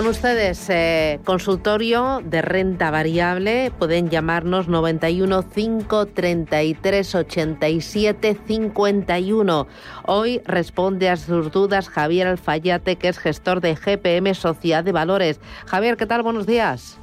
Con 0.00 0.08
ustedes, 0.08 0.70
eh, 0.70 1.20
consultorio 1.26 2.22
de 2.24 2.40
renta 2.40 2.90
variable, 2.90 3.70
pueden 3.78 4.08
llamarnos 4.08 4.66
91 4.66 5.42
533 5.42 7.14
87 7.16 8.38
51. 8.46 9.66
Hoy 10.06 10.40
responde 10.46 11.10
a 11.10 11.18
sus 11.18 11.52
dudas 11.52 11.90
Javier 11.90 12.28
Alfayate, 12.28 12.96
que 12.96 13.08
es 13.08 13.18
gestor 13.18 13.60
de 13.60 13.74
GPM 13.74 14.34
Sociedad 14.34 14.82
de 14.82 14.92
Valores. 14.92 15.38
Javier, 15.66 15.98
¿qué 15.98 16.06
tal? 16.06 16.22
Buenos 16.22 16.46
días. 16.46 16.98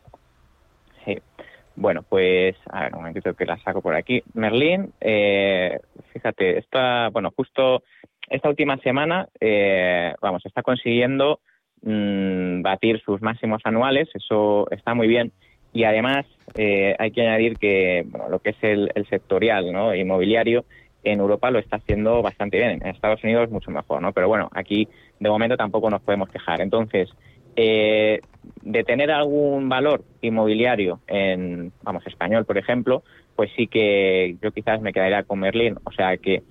Bueno, 1.80 2.02
pues, 2.02 2.56
a 2.70 2.82
ver, 2.82 2.92
un 2.92 2.98
momentito 2.98 3.32
que 3.32 3.46
la 3.46 3.56
saco 3.60 3.80
por 3.80 3.94
aquí. 3.94 4.22
Merlín, 4.34 4.92
eh, 5.00 5.80
fíjate, 6.12 6.58
esta, 6.58 7.08
bueno, 7.08 7.32
justo 7.34 7.82
esta 8.28 8.50
última 8.50 8.76
semana, 8.78 9.26
eh, 9.40 10.12
vamos, 10.20 10.44
está 10.44 10.62
consiguiendo 10.62 11.40
mm, 11.80 12.60
batir 12.60 13.00
sus 13.00 13.22
máximos 13.22 13.62
anuales, 13.64 14.10
eso 14.12 14.70
está 14.70 14.92
muy 14.92 15.08
bien. 15.08 15.32
Y 15.72 15.84
además 15.84 16.26
eh, 16.54 16.94
hay 16.98 17.12
que 17.12 17.22
añadir 17.22 17.56
que 17.56 18.04
bueno, 18.08 18.28
lo 18.28 18.40
que 18.40 18.50
es 18.50 18.56
el, 18.60 18.92
sectorial 19.08 19.72
¿no? 19.72 19.94
inmobiliario 19.94 20.66
en 21.02 21.20
Europa 21.20 21.50
lo 21.50 21.60
está 21.60 21.76
haciendo 21.76 22.20
bastante 22.20 22.58
bien, 22.58 22.72
en 22.72 22.88
Estados 22.88 23.24
Unidos 23.24 23.50
mucho 23.50 23.70
mejor, 23.70 24.02
¿no? 24.02 24.12
Pero 24.12 24.28
bueno, 24.28 24.50
aquí 24.52 24.86
de 25.18 25.30
momento 25.30 25.56
tampoco 25.56 25.88
nos 25.88 26.02
podemos 26.02 26.28
quejar. 26.28 26.60
Entonces, 26.60 27.08
eh, 27.56 28.20
de 28.62 28.84
tener 28.84 29.10
algún 29.10 29.68
valor 29.68 30.04
inmobiliario 30.20 31.00
en, 31.06 31.72
vamos, 31.82 32.06
español, 32.06 32.44
por 32.44 32.58
ejemplo, 32.58 33.02
pues 33.36 33.50
sí 33.56 33.66
que 33.66 34.36
yo 34.42 34.52
quizás 34.52 34.80
me 34.80 34.92
quedaría 34.92 35.22
con 35.22 35.40
Merlin. 35.40 35.76
O 35.84 35.92
sea 35.92 36.16
que 36.16 36.42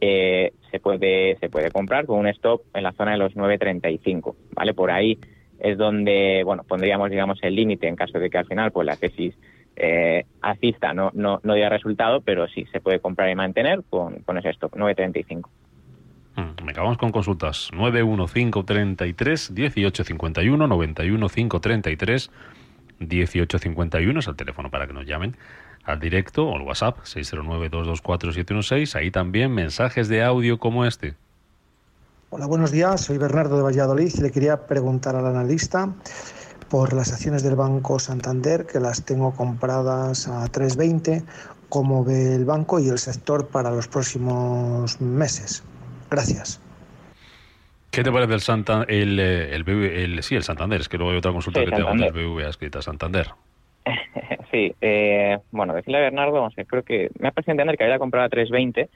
eh, 0.00 0.52
se 0.70 0.80
puede 0.80 1.36
se 1.38 1.48
puede 1.48 1.70
comprar 1.70 2.06
con 2.06 2.18
un 2.18 2.26
stop 2.28 2.62
en 2.74 2.82
la 2.82 2.92
zona 2.92 3.12
de 3.12 3.18
los 3.18 3.34
9.35, 3.34 4.34
¿vale? 4.54 4.74
Por 4.74 4.90
ahí 4.90 5.18
es 5.60 5.78
donde, 5.78 6.42
bueno, 6.44 6.64
pondríamos, 6.64 7.10
digamos, 7.10 7.38
el 7.42 7.54
límite 7.54 7.86
en 7.86 7.94
caso 7.94 8.18
de 8.18 8.28
que 8.28 8.38
al 8.38 8.46
final, 8.46 8.72
pues 8.72 8.84
la 8.84 8.96
tesis 8.96 9.36
eh, 9.76 10.24
alcista 10.40 10.92
no, 10.92 11.10
no, 11.14 11.40
no 11.44 11.54
diera 11.54 11.68
resultado, 11.68 12.20
pero 12.20 12.48
sí 12.48 12.66
se 12.72 12.80
puede 12.80 12.98
comprar 12.98 13.30
y 13.30 13.36
mantener 13.36 13.82
con, 13.88 14.20
con 14.22 14.38
ese 14.38 14.50
stop, 14.50 14.72
9.35. 14.72 15.48
Mm, 16.36 16.68
acabamos 16.68 16.98
con 16.98 17.12
consultas. 17.12 17.70
91533 17.72 19.50
1851 19.50 20.66
91533 20.66 22.30
1851 23.00 24.20
es 24.20 24.26
el 24.26 24.36
teléfono 24.36 24.70
para 24.70 24.86
que 24.86 24.92
nos 24.92 25.06
llamen 25.06 25.36
al 25.84 25.98
directo 25.98 26.46
o 26.46 26.56
al 26.56 26.62
WhatsApp 26.62 26.98
609-224-716. 27.00 28.94
Ahí 28.94 29.10
también 29.10 29.52
mensajes 29.52 30.08
de 30.08 30.22
audio 30.22 30.58
como 30.58 30.84
este. 30.84 31.14
Hola, 32.30 32.46
buenos 32.46 32.70
días. 32.70 33.02
Soy 33.02 33.18
Bernardo 33.18 33.56
de 33.56 33.62
Valladolid 33.62 34.14
le 34.14 34.30
quería 34.30 34.66
preguntar 34.66 35.16
al 35.16 35.26
analista 35.26 35.92
por 36.70 36.94
las 36.94 37.12
acciones 37.12 37.42
del 37.42 37.56
Banco 37.56 37.98
Santander, 37.98 38.64
que 38.64 38.80
las 38.80 39.04
tengo 39.04 39.34
compradas 39.34 40.28
a 40.28 40.46
3.20, 40.46 41.22
cómo 41.68 42.02
ve 42.04 42.34
el 42.34 42.46
banco 42.46 42.78
y 42.78 42.88
el 42.88 42.98
sector 42.98 43.48
para 43.48 43.70
los 43.70 43.88
próximos 43.88 44.98
meses. 44.98 45.62
Gracias. 46.12 46.60
¿Qué 47.90 48.02
te 48.02 48.12
parece 48.12 48.34
el, 48.34 48.40
Santa, 48.40 48.84
el, 48.86 49.18
eh, 49.18 49.54
el, 49.54 50.22
sí, 50.22 50.34
el 50.34 50.42
Santander? 50.42 50.80
Es 50.80 50.88
que 50.88 50.98
luego 50.98 51.12
hay 51.12 51.18
otra 51.18 51.32
consulta 51.32 51.64
que 51.64 51.70
tengo 51.70 51.90
del 51.90 52.12
BBVA 52.12 52.50
escrita, 52.50 52.82
Santander. 52.82 53.28
sí, 54.50 54.74
eh, 54.80 55.38
bueno, 55.50 55.74
decirle 55.74 55.98
a 55.98 56.02
Bernardo, 56.02 56.48
creo 56.66 56.82
que 56.82 57.10
me 57.18 57.28
ha 57.28 57.32
parecido 57.32 57.52
entender 57.52 57.78
que 57.78 57.84
había 57.84 57.98
comprado 57.98 58.26
a 58.26 58.28
320 58.28 58.88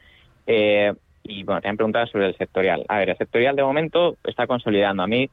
eh, 0.47 0.93
y 1.25 1.43
bueno, 1.43 1.63
te 1.63 1.69
han 1.69 1.77
preguntado 1.77 2.07
sobre 2.07 2.27
el 2.27 2.37
sectorial. 2.37 2.85
A 2.89 2.99
ver, 2.99 3.11
el 3.11 3.17
sectorial 3.17 3.57
de 3.57 3.63
momento 3.63 4.17
está 4.25 4.47
consolidando. 4.47 5.03
A 5.03 5.07
mí 5.07 5.29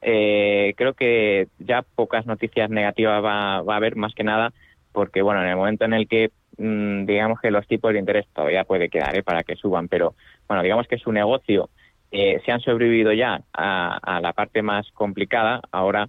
eh, 0.00 0.72
creo 0.76 0.94
que 0.94 1.48
ya 1.58 1.82
pocas 1.82 2.26
noticias 2.26 2.70
negativas 2.70 3.22
va, 3.22 3.60
va, 3.62 3.74
a 3.74 3.76
haber, 3.76 3.96
más 3.96 4.14
que 4.14 4.24
nada, 4.24 4.52
porque 4.92 5.20
bueno, 5.20 5.42
en 5.42 5.48
el 5.48 5.56
momento 5.56 5.84
en 5.84 5.92
el 5.92 6.08
que 6.08 6.30
mm, 6.56 7.04
digamos 7.04 7.40
que 7.40 7.50
los 7.50 7.66
tipos 7.66 7.92
de 7.92 7.98
interés 7.98 8.26
todavía 8.34 8.64
puede 8.64 8.88
quedar 8.88 9.16
¿eh? 9.16 9.22
para 9.22 9.44
que 9.44 9.56
suban, 9.56 9.88
pero 9.88 10.14
bueno, 10.48 10.62
digamos 10.62 10.88
que 10.88 10.98
su 10.98 11.12
negocio 11.12 11.68
eh, 12.10 12.40
se 12.44 12.52
han 12.52 12.60
sobrevivido 12.60 13.12
ya 13.12 13.42
a, 13.52 14.20
la 14.22 14.32
parte 14.32 14.62
más 14.62 14.90
complicada, 14.92 15.60
ahora 15.70 16.08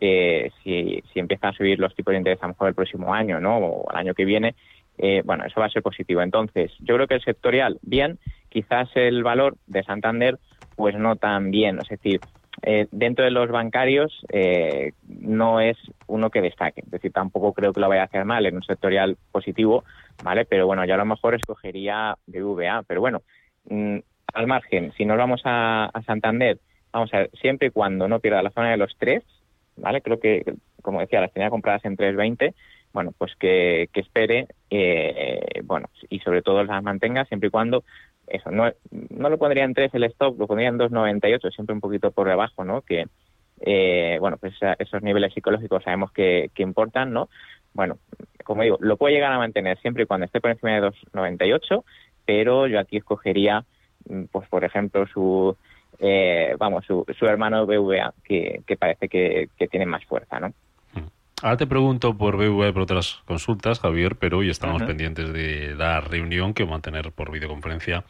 eh, 0.00 0.50
si, 0.62 1.02
si 1.12 1.18
empiezan 1.18 1.50
a 1.50 1.56
subir 1.56 1.78
los 1.80 1.94
tipos 1.94 2.12
de 2.12 2.18
interés 2.18 2.42
a 2.42 2.46
lo 2.46 2.52
mejor 2.52 2.68
el 2.68 2.74
próximo 2.74 3.12
año, 3.12 3.40
¿no? 3.40 3.58
O 3.58 3.90
el 3.90 3.96
año 3.96 4.14
que 4.14 4.24
viene, 4.24 4.54
eh, 4.98 5.22
bueno, 5.24 5.44
eso 5.44 5.60
va 5.60 5.66
a 5.66 5.70
ser 5.70 5.82
positivo. 5.82 6.22
Entonces, 6.22 6.72
yo 6.80 6.94
creo 6.94 7.06
que 7.06 7.14
el 7.14 7.24
sectorial, 7.24 7.78
bien, 7.82 8.18
quizás 8.48 8.88
el 8.94 9.22
valor 9.22 9.56
de 9.66 9.82
Santander, 9.82 10.38
pues 10.76 10.96
no 10.96 11.16
tan 11.16 11.50
bien. 11.50 11.78
Es 11.80 11.88
decir, 11.88 12.20
eh, 12.62 12.86
dentro 12.90 13.24
de 13.24 13.30
los 13.30 13.50
bancarios 13.50 14.24
eh, 14.32 14.92
no 15.06 15.60
es 15.60 15.76
uno 16.06 16.30
que 16.30 16.40
destaque. 16.40 16.82
Es 16.82 16.90
decir, 16.90 17.12
tampoco 17.12 17.52
creo 17.52 17.72
que 17.72 17.80
lo 17.80 17.88
vaya 17.88 18.02
a 18.02 18.06
hacer 18.06 18.24
mal 18.24 18.46
en 18.46 18.56
un 18.56 18.62
sectorial 18.62 19.16
positivo, 19.30 19.84
¿vale? 20.22 20.44
Pero 20.44 20.66
bueno, 20.66 20.84
yo 20.84 20.94
a 20.94 20.98
lo 20.98 21.04
mejor 21.04 21.34
escogería 21.34 22.16
BVA. 22.26 22.82
Pero 22.86 23.00
bueno, 23.00 23.22
Mm, 23.68 23.98
al 24.34 24.46
margen, 24.46 24.92
si 24.96 25.04
nos 25.04 25.16
vamos 25.16 25.40
a, 25.44 25.90
Santander, 26.04 26.58
vamos 26.92 27.12
a 27.14 27.18
ver, 27.18 27.30
siempre 27.40 27.68
y 27.68 27.70
cuando 27.70 28.08
no 28.08 28.20
pierda 28.20 28.42
la 28.42 28.50
zona 28.50 28.70
de 28.70 28.76
los 28.76 28.94
tres, 28.98 29.22
¿vale? 29.76 30.02
Creo 30.02 30.20
que, 30.20 30.44
como 30.82 31.00
decía, 31.00 31.20
las 31.20 31.32
tenía 31.32 31.50
compradas 31.50 31.84
en 31.84 31.96
3.20, 31.96 32.54
bueno, 32.92 33.12
pues 33.16 33.34
que, 33.36 33.88
espere, 33.94 34.46
eh, 34.70 35.62
bueno, 35.64 35.88
y 36.08 36.20
sobre 36.20 36.42
todo 36.42 36.64
las 36.64 36.82
mantenga 36.82 37.24
siempre 37.24 37.48
y 37.48 37.50
cuando, 37.50 37.84
eso, 38.26 38.50
no, 38.50 38.70
no 38.90 39.30
lo 39.30 39.38
pondría 39.38 39.64
en 39.64 39.74
3 39.74 39.94
el 39.94 40.04
stop, 40.04 40.38
lo 40.38 40.46
pondría 40.46 40.68
en 40.68 40.78
2.98, 40.78 41.54
siempre 41.54 41.74
un 41.74 41.80
poquito 41.80 42.10
por 42.10 42.28
debajo, 42.28 42.64
¿no? 42.64 42.82
Que, 42.82 43.06
eh, 43.60 44.18
bueno, 44.20 44.36
pues 44.36 44.54
esos 44.78 45.02
niveles 45.02 45.32
psicológicos 45.32 45.82
sabemos 45.82 46.12
que, 46.12 46.50
que 46.54 46.62
importan, 46.62 47.12
¿no? 47.12 47.28
Bueno, 47.72 47.98
como 48.44 48.62
digo, 48.62 48.78
lo 48.80 48.96
puede 48.96 49.14
llegar 49.14 49.32
a 49.32 49.38
mantener 49.38 49.78
siempre 49.80 50.04
y 50.04 50.06
cuando 50.06 50.26
esté 50.26 50.40
por 50.40 50.50
encima 50.50 50.72
de 50.72 50.88
2.98 50.88 51.84
pero 52.26 52.66
yo 52.66 52.78
aquí 52.78 52.98
escogería, 52.98 53.64
mm, 54.08 54.24
pues 54.32 54.48
por 54.48 54.64
ejemplo, 54.64 55.06
su, 55.06 55.56
eh, 55.98 56.54
vamos, 56.58 56.84
su, 56.84 57.06
su 57.18 57.26
hermano 57.26 57.64
BVA, 57.64 58.12
que, 58.24 58.62
que 58.66 58.76
parece 58.76 59.08
que, 59.08 59.48
que, 59.56 59.68
tiene 59.68 59.86
más 59.86 60.04
fuerza, 60.04 60.40
¿no? 60.40 60.52
Ahora 61.42 61.58
te 61.58 61.66
pregunto 61.66 62.16
por 62.16 62.36
BV 62.38 62.72
por 62.72 62.82
otras 62.82 63.22
consultas, 63.26 63.80
Javier, 63.80 64.16
pero 64.16 64.38
hoy 64.38 64.48
estamos 64.48 64.82
pendientes 64.82 65.34
de 65.34 65.74
la 65.76 66.00
reunión 66.00 66.54
que 66.54 66.64
va 66.64 66.70
a 66.70 66.72
mantener 66.72 67.12
por 67.12 67.30
videoconferencia 67.30 68.04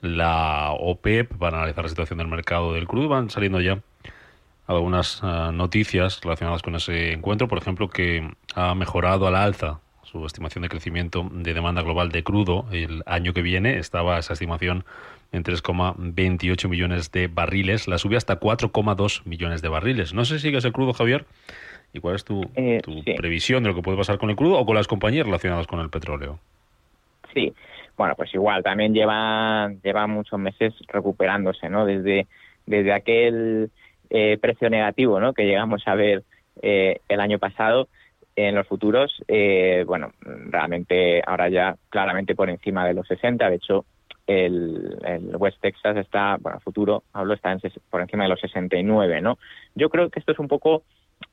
la 0.00 0.70
OPEP 0.70 1.36
para 1.38 1.58
analizar 1.58 1.84
la 1.84 1.88
situación 1.88 2.18
del 2.18 2.28
mercado 2.28 2.72
del 2.72 2.86
crudo. 2.86 3.08
Van 3.08 3.30
saliendo 3.30 3.60
ya 3.60 3.80
algunas 4.68 5.20
ah, 5.24 5.50
noticias 5.52 6.20
relacionadas 6.22 6.62
con 6.62 6.76
ese 6.76 7.12
encuentro, 7.12 7.48
por 7.48 7.58
ejemplo, 7.58 7.88
que 7.88 8.30
ha 8.54 8.74
mejorado 8.76 9.26
a 9.26 9.32
la 9.32 9.42
alza 9.42 9.80
su 10.12 10.26
estimación 10.26 10.62
de 10.62 10.68
crecimiento 10.68 11.26
de 11.32 11.54
demanda 11.54 11.80
global 11.80 12.10
de 12.10 12.22
crudo 12.22 12.66
el 12.70 13.02
año 13.06 13.32
que 13.32 13.40
viene. 13.40 13.78
Estaba 13.78 14.18
esa 14.18 14.34
estimación 14.34 14.84
en 15.32 15.42
3,28 15.42 16.68
millones 16.68 17.10
de 17.12 17.28
barriles, 17.28 17.88
la 17.88 17.96
sube 17.96 18.18
hasta 18.18 18.38
4,2 18.38 19.24
millones 19.24 19.62
de 19.62 19.68
barriles. 19.68 20.12
No 20.12 20.26
sé 20.26 20.34
si 20.34 20.48
sigues 20.48 20.66
el 20.66 20.72
crudo, 20.72 20.92
Javier. 20.92 21.24
¿Y 21.94 22.00
cuál 22.00 22.16
es 22.16 22.24
tu, 22.24 22.42
eh, 22.54 22.82
previsión 23.16 23.62
de 23.62 23.70
lo 23.70 23.74
que 23.74 23.82
puede 23.82 23.96
pasar 23.96 24.18
con 24.18 24.28
el 24.28 24.36
crudo 24.36 24.58
o 24.58 24.66
con 24.66 24.76
las 24.76 24.86
compañías 24.86 25.24
relacionadas 25.24 25.66
con 25.66 25.80
el 25.80 25.88
petróleo? 25.88 26.38
Sí, 27.32 27.52
bueno, 27.96 28.14
pues 28.14 28.34
igual, 28.34 28.62
también 28.62 28.92
lleva, 28.92 29.72
lleva 29.82 30.06
muchos 30.06 30.38
meses 30.38 30.74
recuperándose, 30.88 31.70
¿no? 31.70 31.86
Desde, 31.86 32.26
desde 32.66 32.92
aquel 32.92 33.70
eh, 34.10 34.38
precio 34.40 34.68
negativo, 34.68 35.20
¿no? 35.20 35.32
Que 35.32 35.44
llegamos 35.44 35.82
a 35.86 35.94
ver 35.94 36.22
eh, 36.60 37.00
el 37.08 37.20
año 37.20 37.38
pasado 37.38 37.88
en 38.36 38.54
los 38.54 38.66
futuros, 38.66 39.22
bueno, 39.86 40.12
realmente 40.20 41.22
ahora 41.26 41.48
ya 41.48 41.76
claramente 41.90 42.34
por 42.34 42.48
encima 42.48 42.86
de 42.86 42.94
los 42.94 43.06
60, 43.06 43.48
de 43.50 43.56
hecho 43.56 43.84
el, 44.26 44.98
West 45.38 45.58
Texas 45.60 45.96
está, 45.96 46.36
bueno, 46.40 46.60
futuro, 46.60 47.02
hablo, 47.12 47.34
está 47.34 47.56
por 47.90 48.00
encima 48.00 48.24
de 48.24 48.30
los 48.30 48.40
69, 48.40 49.20
¿no? 49.20 49.38
Yo 49.74 49.90
creo 49.90 50.10
que 50.10 50.20
esto 50.20 50.32
es 50.32 50.38
un 50.38 50.48
poco 50.48 50.82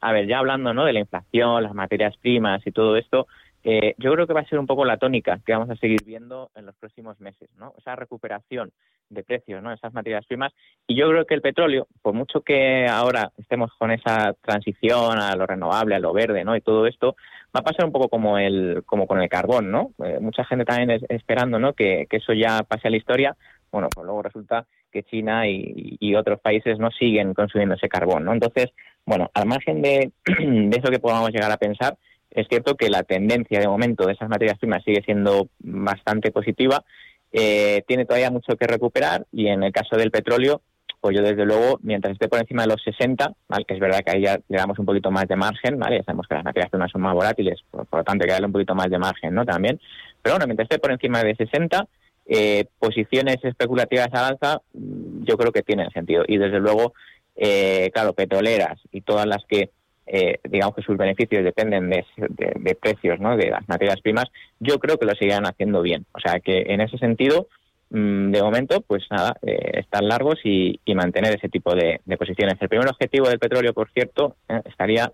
a 0.01 0.11
ver, 0.11 0.27
ya 0.27 0.39
hablando 0.39 0.73
¿no? 0.73 0.85
de 0.85 0.93
la 0.93 0.99
inflación, 0.99 1.63
las 1.63 1.73
materias 1.73 2.15
primas 2.17 2.65
y 2.65 2.71
todo 2.71 2.95
esto, 2.97 3.27
eh, 3.63 3.93
yo 3.97 4.13
creo 4.13 4.25
que 4.25 4.33
va 4.33 4.41
a 4.41 4.45
ser 4.47 4.59
un 4.59 4.67
poco 4.67 4.85
la 4.85 4.97
tónica 4.97 5.39
que 5.45 5.51
vamos 5.51 5.69
a 5.69 5.75
seguir 5.75 6.03
viendo 6.05 6.49
en 6.55 6.65
los 6.65 6.75
próximos 6.75 7.19
meses, 7.19 7.49
¿no? 7.57 7.73
Esa 7.77 7.95
recuperación 7.95 8.71
de 9.09 9.23
precios, 9.23 9.61
¿no? 9.61 9.73
Esas 9.73 9.93
materias 9.93 10.25
primas. 10.25 10.53
Y 10.87 10.95
yo 10.95 11.09
creo 11.09 11.25
que 11.25 11.35
el 11.35 11.41
petróleo, 11.41 11.87
por 12.01 12.13
mucho 12.13 12.41
que 12.41 12.87
ahora 12.87 13.31
estemos 13.37 13.71
con 13.77 13.91
esa 13.91 14.33
transición 14.41 15.19
a 15.19 15.35
lo 15.35 15.45
renovable, 15.45 15.95
a 15.95 15.99
lo 15.99 16.13
verde, 16.13 16.45
¿no? 16.45 16.55
Y 16.55 16.61
todo 16.61 16.87
esto, 16.87 17.15
va 17.55 17.59
a 17.59 17.63
pasar 17.63 17.85
un 17.85 17.91
poco 17.91 18.07
como 18.07 18.37
el, 18.37 18.83
como 18.85 19.07
con 19.07 19.21
el 19.21 19.29
carbón, 19.29 19.71
¿no? 19.71 19.91
Eh, 20.05 20.19
mucha 20.21 20.45
gente 20.45 20.63
también 20.63 20.91
es, 20.91 21.03
esperando, 21.09 21.59
¿no? 21.59 21.73
Que, 21.73 22.07
que 22.09 22.17
eso 22.17 22.33
ya 22.33 22.63
pase 22.63 22.87
a 22.87 22.91
la 22.91 22.97
historia. 22.97 23.35
Bueno, 23.71 23.89
pues 23.93 24.05
luego 24.05 24.23
resulta 24.23 24.65
que 24.91 25.03
China 25.03 25.47
y, 25.47 25.97
y, 25.99 26.15
otros 26.15 26.39
países 26.39 26.79
no 26.79 26.89
siguen 26.89 27.35
consumiendo 27.35 27.75
ese 27.75 27.89
carbón, 27.89 28.25
¿no? 28.25 28.33
Entonces, 28.33 28.71
bueno, 29.05 29.29
al 29.33 29.45
margen 29.45 29.81
de, 29.81 30.11
eso 30.25 30.89
que 30.89 30.99
podamos 30.99 31.31
llegar 31.31 31.51
a 31.51 31.57
pensar, 31.57 31.95
es 32.31 32.47
cierto 32.47 32.75
que 32.75 32.89
la 32.89 33.03
tendencia 33.03 33.59
de 33.59 33.67
momento 33.67 34.05
de 34.05 34.13
esas 34.13 34.29
materias 34.29 34.57
primas 34.59 34.83
sigue 34.83 35.01
siendo 35.03 35.49
bastante 35.59 36.31
positiva. 36.31 36.83
Eh, 37.31 37.83
tiene 37.87 38.05
todavía 38.05 38.31
mucho 38.31 38.55
que 38.55 38.67
recuperar 38.67 39.25
y 39.31 39.47
en 39.47 39.63
el 39.63 39.71
caso 39.71 39.95
del 39.95 40.11
petróleo, 40.11 40.61
pues 40.99 41.15
yo 41.15 41.23
desde 41.23 41.45
luego, 41.45 41.79
mientras 41.81 42.13
esté 42.13 42.27
por 42.27 42.39
encima 42.39 42.63
de 42.63 42.69
los 42.69 42.81
60, 42.83 43.33
¿vale? 43.47 43.65
que 43.65 43.73
es 43.73 43.79
verdad 43.79 44.01
que 44.05 44.11
ahí 44.11 44.23
ya 44.23 44.39
le 44.47 44.57
damos 44.57 44.77
un 44.79 44.85
poquito 44.85 45.11
más 45.11 45.27
de 45.27 45.35
margen, 45.35 45.79
¿vale? 45.79 45.97
ya 45.97 46.03
sabemos 46.03 46.27
que 46.27 46.35
las 46.35 46.43
materias 46.43 46.69
primas 46.69 46.91
son 46.91 47.01
más 47.01 47.13
volátiles, 47.13 47.61
por, 47.71 47.87
lo 47.91 48.03
tanto 48.03 48.23
hay 48.23 48.27
que 48.27 48.33
darle 48.33 48.47
un 48.47 48.53
poquito 48.53 48.75
más 48.75 48.89
de 48.89 48.97
margen 48.97 49.33
¿no? 49.33 49.45
también. 49.45 49.79
Pero 50.21 50.35
bueno, 50.35 50.47
mientras 50.47 50.65
esté 50.65 50.79
por 50.79 50.91
encima 50.91 51.23
de 51.23 51.35
60, 51.35 51.87
eh, 52.31 52.65
posiciones 52.77 53.37
especulativas 53.43 54.09
al 54.11 54.33
alza, 54.33 54.61
mm, 54.73 55.23
yo 55.23 55.37
creo 55.37 55.51
que 55.51 55.63
tienen 55.63 55.89
sentido. 55.91 56.23
Y 56.27 56.37
desde 56.37 56.59
luego, 56.59 56.93
eh, 57.35 57.89
claro, 57.93 58.13
petroleras 58.13 58.79
y 58.91 59.01
todas 59.01 59.25
las 59.25 59.43
que, 59.45 59.71
eh, 60.11 60.39
digamos 60.43 60.75
que 60.75 60.81
sus 60.81 60.97
beneficios 60.97 61.43
dependen 61.43 61.89
de, 61.89 62.75
precios, 62.81 63.19
¿no? 63.19 63.37
De 63.37 63.51
las 63.51 63.67
materias 63.69 64.01
primas, 64.01 64.25
yo 64.59 64.79
creo 64.79 64.97
que 64.97 65.05
lo 65.05 65.13
seguirán 65.13 65.45
haciendo 65.45 65.83
bien. 65.83 66.05
O 66.13 66.19
sea 66.19 66.39
que 66.39 66.63
en 66.67 66.81
ese 66.81 66.97
sentido, 66.97 67.47
mm, 67.91 68.31
de 68.31 68.41
momento, 68.41 68.81
pues 68.81 69.03
nada, 69.11 69.37
eh, 69.43 69.79
estar 69.79 70.03
largos 70.03 70.39
y, 70.43 70.79
mantener 70.95 71.35
ese 71.35 71.47
tipo 71.47 71.75
de, 71.75 72.01
posiciones. 72.17 72.57
El 72.59 72.69
primer 72.69 72.89
objetivo 72.89 73.29
del 73.29 73.37
petróleo, 73.37 73.73
por 73.73 73.91
cierto, 73.91 74.35
estaría, 74.65 75.11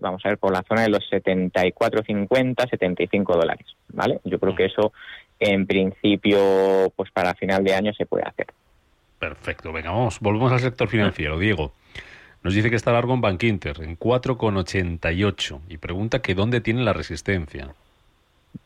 vamos 0.00 0.20
a 0.24 0.28
ver, 0.28 0.38
por 0.38 0.52
la 0.52 0.64
zona 0.68 0.82
de 0.82 0.88
los 0.88 1.08
74,50, 1.10 2.68
75 2.68 3.36
dólares, 3.36 3.66
¿vale? 3.88 4.18
Yo 4.24 4.40
creo 4.40 4.56
que 4.56 4.66
eso, 4.66 4.92
en 5.38 5.66
principio, 5.66 6.92
pues 6.96 7.10
para 7.12 7.34
final 7.34 7.62
de 7.62 7.74
año 7.74 7.94
se 7.94 8.06
puede 8.06 8.24
hacer. 8.24 8.48
Perfecto, 9.20 9.72
venga, 9.72 9.90
vamos, 9.90 10.18
volvemos 10.20 10.52
al 10.52 10.60
sector 10.60 10.88
financiero. 10.88 11.38
Diego, 11.38 11.72
nos 12.44 12.54
dice 12.54 12.68
que 12.68 12.76
está 12.76 12.92
largo 12.92 13.14
en 13.14 13.22
Bank 13.22 13.42
Inter, 13.42 13.80
en 13.82 13.98
4,88, 13.98 15.60
y 15.70 15.78
pregunta 15.78 16.20
que 16.20 16.34
dónde 16.34 16.60
tiene 16.60 16.82
la 16.82 16.92
resistencia. 16.92 17.74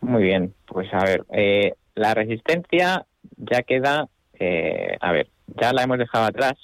Muy 0.00 0.24
bien, 0.24 0.52
pues 0.66 0.92
a 0.92 1.04
ver, 1.04 1.24
eh, 1.30 1.74
la 1.94 2.12
resistencia 2.12 3.06
ya 3.36 3.62
queda, 3.62 4.08
eh, 4.38 4.96
a 5.00 5.12
ver, 5.12 5.28
ya 5.46 5.72
la 5.72 5.84
hemos 5.84 5.98
dejado 5.98 6.24
atrás, 6.24 6.54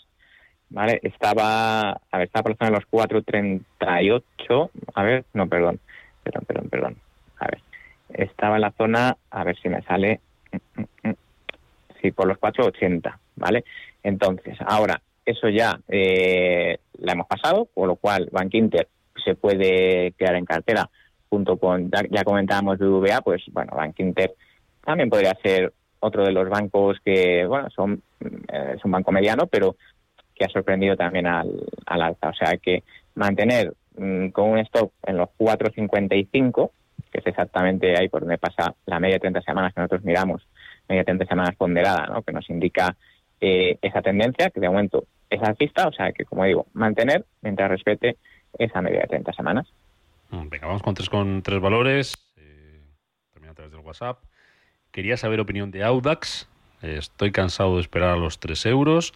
¿vale? 0.70 0.98
Estaba, 1.04 1.92
a 1.92 2.18
ver, 2.18 2.26
estaba 2.26 2.42
por 2.42 2.52
la 2.52 2.56
zona 2.56 2.70
de 2.70 2.76
los 2.76 2.90
4,38, 2.90 4.70
a 4.94 5.02
ver, 5.04 5.24
no, 5.34 5.46
perdón, 5.48 5.78
perdón, 6.24 6.44
perdón, 6.46 6.68
perdón, 6.68 6.96
a 7.38 7.46
ver, 7.46 7.60
estaba 8.08 8.56
en 8.56 8.62
la 8.62 8.72
zona, 8.72 9.16
a 9.30 9.44
ver 9.44 9.56
si 9.60 9.68
me 9.68 9.82
sale, 9.82 10.20
mm, 10.50 10.80
mm, 10.80 11.10
mm, 11.10 11.14
sí, 12.02 12.10
por 12.10 12.26
los 12.26 12.38
4,80, 12.38 13.20
¿vale? 13.36 13.64
Entonces, 14.02 14.58
ahora, 14.66 15.00
eso 15.24 15.48
ya 15.48 15.80
eh, 15.88 16.78
la 16.98 17.12
hemos 17.12 17.26
pasado, 17.26 17.66
por 17.72 17.88
lo 17.88 17.96
cual 17.96 18.28
Bank 18.30 18.54
Inter 18.54 18.88
se 19.24 19.34
puede 19.34 20.12
quedar 20.12 20.36
en 20.36 20.44
cartera 20.44 20.90
junto 21.28 21.56
con, 21.56 21.90
ya, 21.90 22.24
comentábamos 22.24 22.78
BBVA, 22.78 23.20
pues 23.22 23.42
bueno, 23.50 23.72
Bank 23.74 23.98
Inter 23.98 24.34
también 24.84 25.10
podría 25.10 25.36
ser 25.42 25.72
otro 26.00 26.24
de 26.24 26.32
los 26.32 26.48
bancos 26.48 26.98
que, 27.04 27.46
bueno, 27.46 27.70
son 27.70 28.02
eh, 28.20 28.74
es 28.76 28.84
un 28.84 28.90
banco 28.90 29.10
mediano, 29.10 29.46
pero 29.46 29.76
que 30.34 30.44
ha 30.44 30.48
sorprendido 30.48 30.96
también 30.96 31.26
al, 31.26 31.50
al 31.86 32.02
alza. 32.02 32.28
O 32.28 32.34
sea 32.34 32.56
que 32.58 32.82
mantener 33.14 33.72
mm, 33.96 34.28
con 34.28 34.50
un 34.50 34.58
stop 34.58 34.92
en 35.06 35.16
los 35.16 35.28
4.55, 35.38 36.70
que 37.10 37.18
es 37.18 37.26
exactamente 37.26 37.96
ahí 37.96 38.08
por 38.08 38.20
donde 38.20 38.38
pasa 38.38 38.74
la 38.86 39.00
media 39.00 39.16
de 39.16 39.20
30 39.20 39.42
semanas 39.42 39.72
que 39.72 39.80
nosotros 39.80 40.04
miramos, 40.04 40.46
media 40.88 41.00
de 41.00 41.06
30 41.06 41.26
semanas 41.26 41.56
ponderada, 41.56 42.06
¿no? 42.06 42.22
que 42.22 42.32
nos 42.32 42.48
indica 42.50 42.96
eh, 43.40 43.78
esa 43.82 44.02
tendencia, 44.02 44.50
que 44.50 44.60
de 44.60 44.68
momento 44.68 45.04
es 45.34 45.42
alcista, 45.42 45.88
o 45.88 45.92
sea 45.92 46.12
que, 46.12 46.24
como 46.24 46.44
digo, 46.44 46.66
mantener 46.72 47.24
mientras 47.42 47.70
respete 47.70 48.16
esa 48.58 48.80
media 48.80 49.00
de 49.00 49.06
30 49.08 49.32
semanas. 49.32 49.72
Mm, 50.30 50.48
venga, 50.48 50.66
vamos 50.66 50.82
con 50.82 50.94
tres, 50.94 51.08
con 51.08 51.42
tres 51.42 51.60
valores. 51.60 52.14
Eh, 52.36 52.80
también 53.32 53.52
a 53.52 53.54
través 53.54 53.72
del 53.72 53.80
WhatsApp. 53.80 54.18
Quería 54.90 55.16
saber 55.16 55.40
opinión 55.40 55.70
de 55.70 55.82
Audax. 55.82 56.48
Eh, 56.82 56.96
estoy 56.98 57.32
cansado 57.32 57.76
de 57.76 57.80
esperar 57.80 58.10
a 58.10 58.16
los 58.16 58.38
3 58.38 58.66
euros. 58.66 59.12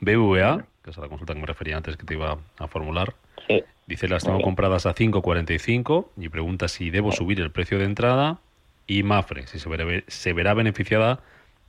BVA, 0.00 0.64
que 0.82 0.90
es 0.90 0.98
la 0.98 1.08
consulta 1.08 1.34
que 1.34 1.40
me 1.40 1.46
refería 1.46 1.76
antes 1.76 1.96
que 1.96 2.04
te 2.04 2.14
iba 2.14 2.38
a 2.58 2.66
formular. 2.66 3.14
Dice, 3.86 4.08
las 4.08 4.24
tengo 4.24 4.40
compradas 4.40 4.86
a 4.86 4.94
5.45 4.94 6.06
y 6.16 6.28
pregunta 6.28 6.68
si 6.68 6.90
debo 6.90 7.12
subir 7.12 7.40
el 7.40 7.50
precio 7.50 7.78
de 7.78 7.84
entrada. 7.84 8.38
Y 8.86 9.02
Mafre, 9.02 9.46
si 9.46 9.58
se 9.58 10.04
se 10.06 10.32
verá 10.32 10.54
beneficiada 10.54 11.20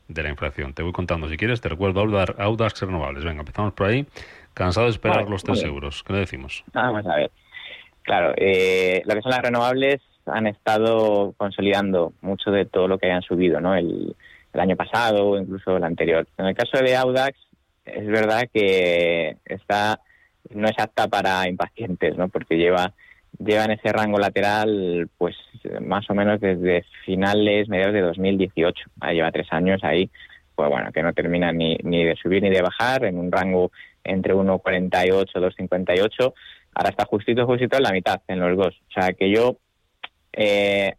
de 0.07 0.23
la 0.23 0.29
inflación. 0.29 0.73
Te 0.73 0.83
voy 0.83 0.91
contando, 0.91 1.29
si 1.29 1.37
quieres, 1.37 1.61
te 1.61 1.69
recuerdo 1.69 2.01
Audax 2.01 2.81
Renovables. 2.81 3.23
Venga, 3.23 3.41
empezamos 3.41 3.73
por 3.73 3.87
ahí. 3.87 4.05
Cansado 4.53 4.87
de 4.87 4.91
esperar 4.91 5.29
los 5.29 5.43
3 5.43 5.63
euros. 5.63 6.03
¿Qué 6.03 6.13
le 6.13 6.19
decimos? 6.19 6.63
Vamos 6.73 7.05
a 7.05 7.15
ver. 7.15 7.31
Claro, 8.03 8.33
eh, 8.37 9.01
lo 9.05 9.15
que 9.15 9.21
son 9.21 9.31
las 9.31 9.41
renovables 9.41 10.01
han 10.25 10.47
estado 10.47 11.33
consolidando 11.37 12.13
mucho 12.21 12.51
de 12.51 12.65
todo 12.65 12.87
lo 12.87 12.97
que 12.97 13.07
hayan 13.07 13.21
subido, 13.21 13.59
¿no? 13.59 13.75
El, 13.75 14.15
el 14.53 14.59
año 14.59 14.75
pasado 14.75 15.29
o 15.29 15.37
incluso 15.37 15.77
el 15.77 15.83
anterior. 15.83 16.27
En 16.37 16.45
el 16.45 16.55
caso 16.55 16.77
de 16.77 16.95
Audax, 16.95 17.37
es 17.85 18.05
verdad 18.07 18.47
que 18.53 19.37
está 19.45 19.99
no 20.51 20.67
es 20.67 20.77
apta 20.77 21.07
para 21.07 21.47
impacientes, 21.47 22.17
¿no? 22.17 22.29
Porque 22.29 22.57
lleva 22.57 22.93
lleva 23.39 23.65
en 23.65 23.71
ese 23.71 23.91
rango 23.91 24.19
lateral, 24.19 25.09
pues 25.17 25.35
más 25.81 26.09
o 26.09 26.13
menos 26.13 26.39
desde 26.39 26.85
finales, 27.05 27.67
mediados 27.69 27.93
de 27.93 28.01
2018. 28.01 28.85
Ahí 29.01 29.15
lleva 29.15 29.31
tres 29.31 29.47
años 29.51 29.83
ahí, 29.83 30.09
pues 30.55 30.69
bueno, 30.69 30.91
que 30.91 31.03
no 31.03 31.13
termina 31.13 31.51
ni, 31.51 31.77
ni 31.83 32.03
de 32.03 32.15
subir 32.15 32.43
ni 32.43 32.49
de 32.49 32.61
bajar, 32.61 33.05
en 33.05 33.17
un 33.17 33.31
rango 33.31 33.71
entre 34.03 34.33
1,48 34.33 35.25
2,58. 35.33 36.33
Ahora 36.75 36.89
está 36.89 37.05
justito, 37.05 37.45
justito 37.45 37.77
en 37.77 37.83
la 37.83 37.91
mitad, 37.91 38.21
en 38.27 38.39
los 38.39 38.57
dos. 38.57 38.75
O 38.89 38.99
sea 38.99 39.13
que 39.13 39.29
yo 39.29 39.57
eh, 40.33 40.93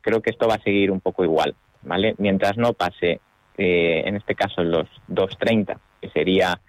creo 0.00 0.22
que 0.22 0.30
esto 0.30 0.48
va 0.48 0.54
a 0.54 0.62
seguir 0.62 0.90
un 0.90 1.00
poco 1.00 1.24
igual, 1.24 1.54
¿vale? 1.82 2.14
Mientras 2.18 2.56
no 2.56 2.72
pase, 2.72 3.20
eh, 3.58 4.02
en 4.06 4.16
este 4.16 4.34
caso, 4.34 4.62
los 4.62 4.88
2,30, 5.08 5.78
que 6.00 6.10
sería 6.10 6.60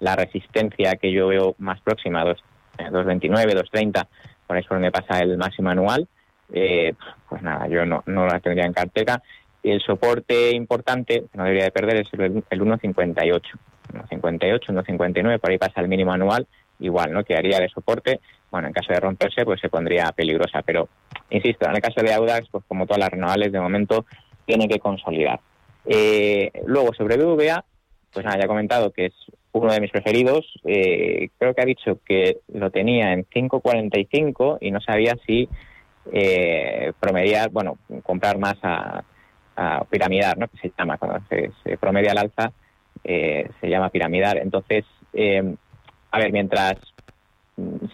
la 0.00 0.16
resistencia 0.16 0.96
que 0.96 1.12
yo 1.12 1.28
veo 1.28 1.54
más 1.58 1.80
próxima, 1.82 2.24
2,29, 2.24 3.54
2,30, 3.54 4.06
por 4.50 4.58
eso 4.58 4.74
me 4.80 4.90
pasa 4.90 5.20
el 5.20 5.38
máximo 5.38 5.70
anual, 5.70 6.08
eh, 6.52 6.94
pues 7.28 7.40
nada, 7.40 7.68
yo 7.68 7.86
no, 7.86 8.02
no 8.06 8.26
la 8.26 8.40
tendría 8.40 8.66
en 8.66 8.72
cartera. 8.72 9.22
Y 9.62 9.70
el 9.70 9.80
soporte 9.80 10.50
importante, 10.50 11.26
que 11.30 11.38
no 11.38 11.44
debería 11.44 11.66
de 11.66 11.70
perder, 11.70 11.98
es 11.98 12.08
el, 12.14 12.60
1,58. 12.60 13.42
1,58, 13.92 14.60
1,59, 14.66 15.38
por 15.38 15.50
ahí 15.52 15.58
pasa 15.58 15.80
el 15.80 15.86
mínimo 15.86 16.12
anual, 16.12 16.48
igual, 16.80 17.12
¿no? 17.12 17.22
Quedaría 17.22 17.60
de 17.60 17.68
soporte 17.68 18.18
bueno, 18.50 18.66
en 18.66 18.74
caso 18.74 18.92
de 18.92 18.98
romperse, 18.98 19.44
pues 19.44 19.60
se 19.60 19.68
pondría 19.68 20.10
peligrosa. 20.10 20.62
Pero, 20.62 20.88
insisto, 21.30 21.68
en 21.68 21.76
el 21.76 21.80
caso 21.80 22.02
de 22.02 22.12
Audax, 22.12 22.48
pues 22.50 22.64
como 22.66 22.86
todas 22.86 22.98
las 22.98 23.10
renovables, 23.10 23.52
de 23.52 23.60
momento 23.60 24.04
tiene 24.46 24.66
que 24.66 24.80
consolidar. 24.80 25.38
Eh, 25.86 26.50
luego, 26.66 26.92
sobre 26.92 27.16
BVA, 27.18 27.64
pues 28.12 28.26
nada, 28.26 28.36
ya 28.36 28.46
he 28.46 28.48
comentado 28.48 28.90
que 28.90 29.06
es 29.06 29.14
uno 29.52 29.72
de 29.72 29.80
mis 29.80 29.90
preferidos. 29.90 30.46
Eh, 30.64 31.30
creo 31.38 31.54
que 31.54 31.62
ha 31.62 31.66
dicho 31.66 32.00
que 32.04 32.38
lo 32.52 32.70
tenía 32.70 33.12
en 33.12 33.24
5.45 33.24 34.58
y 34.60 34.70
no 34.70 34.80
sabía 34.80 35.16
si 35.26 35.48
eh, 36.12 36.92
promediar, 36.98 37.50
bueno, 37.50 37.78
comprar 38.02 38.38
más 38.38 38.56
a, 38.62 39.04
piramidar, 39.90 40.38
¿no? 40.38 40.48
Que 40.48 40.56
se 40.56 40.72
llama, 40.78 40.96
cuando 40.96 41.20
se, 41.28 41.76
promedia 41.76 42.12
al 42.12 42.18
alza, 42.18 42.50
eh, 43.04 43.46
se 43.60 43.68
llama 43.68 43.90
piramidar. 43.90 44.38
Entonces, 44.38 44.86
eh, 45.12 45.54
a 46.10 46.18
ver, 46.18 46.32
mientras 46.32 46.76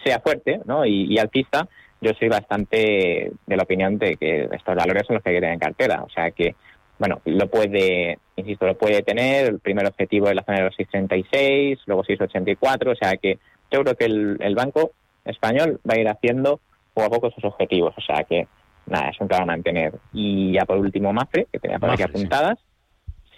sea 0.01 0.21
fuerte 0.21 0.61
¿no? 0.63 0.85
y, 0.85 1.13
y, 1.13 1.19
alcista, 1.19 1.67
yo 1.99 2.11
soy 2.17 2.29
bastante 2.29 3.33
de 3.45 3.57
la 3.57 3.63
opinión 3.63 3.97
de 3.97 4.15
que 4.15 4.47
estos 4.49 4.75
valores 4.75 5.05
son 5.05 5.15
los 5.15 5.23
que 5.23 5.31
quieren 5.31 5.53
en 5.53 5.59
cartera. 5.59 6.03
O 6.03 6.09
sea 6.09 6.31
que, 6.31 6.55
bueno, 6.99 7.21
lo 7.25 7.49
puede, 7.49 8.19
insisto, 8.37 8.65
lo 8.65 8.77
puede 8.77 9.01
tener. 9.03 9.47
El 9.47 9.59
primer 9.59 9.85
objetivo 9.85 10.29
es 10.29 10.35
la 10.35 10.43
zona 10.43 10.59
de 10.59 10.63
los 10.65 10.77
6,36, 10.77 11.79
luego 11.85 12.03
6,84. 12.03 12.91
O 12.91 12.95
sea 12.95 13.17
que 13.17 13.39
yo 13.71 13.83
creo 13.83 13.95
que 13.95 14.05
el, 14.05 14.37
el 14.39 14.55
banco 14.55 14.91
español 15.25 15.79
va 15.87 15.95
a 15.95 15.99
ir 15.99 16.07
haciendo 16.07 16.61
poco 16.93 17.07
a 17.07 17.09
poco 17.09 17.27
esos 17.27 17.43
objetivos. 17.43 17.93
O 17.97 18.01
sea 18.01 18.23
que, 18.23 18.47
nada, 18.85 19.09
es 19.09 19.19
un 19.19 19.27
plan 19.27 19.43
a 19.43 19.45
mantener. 19.45 19.93
Y 20.13 20.53
ya 20.53 20.65
por 20.65 20.77
último, 20.77 21.13
Mafre, 21.13 21.47
que 21.51 21.59
tenía 21.59 21.79
por 21.79 21.89
aquí 21.89 22.03
apuntadas. 22.03 22.57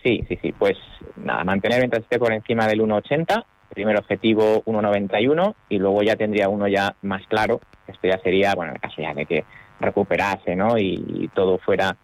Sí. 0.04 0.24
sí, 0.30 0.38
sí, 0.42 0.54
Pues 0.54 0.78
nada, 1.18 1.44
mantener 1.44 1.80
mientras 1.80 2.04
esté 2.04 2.20
por 2.20 2.32
encima 2.32 2.68
del 2.68 2.82
1,80. 2.82 3.44
Primer 3.74 3.98
objetivo 3.98 4.64
1,91 4.64 5.54
y 5.70 5.78
luego 5.78 6.02
ya 6.02 6.16
tendría 6.16 6.50
uno 6.50 6.68
ya 6.68 6.96
más 7.02 7.22
claro. 7.28 7.60
Esto 7.88 8.08
ya 8.08 8.18
sería, 8.20 8.56
bueno, 8.56 8.72
en 8.72 8.76
el 8.78 8.82
caso 8.82 9.02
ya 9.02 9.14
de 9.14 9.26
que 9.26 9.44
recuperase, 9.80 10.56
¿no? 10.56 10.78
Y, 10.78 11.30
todo 11.34 11.58
fuera, 11.60 11.96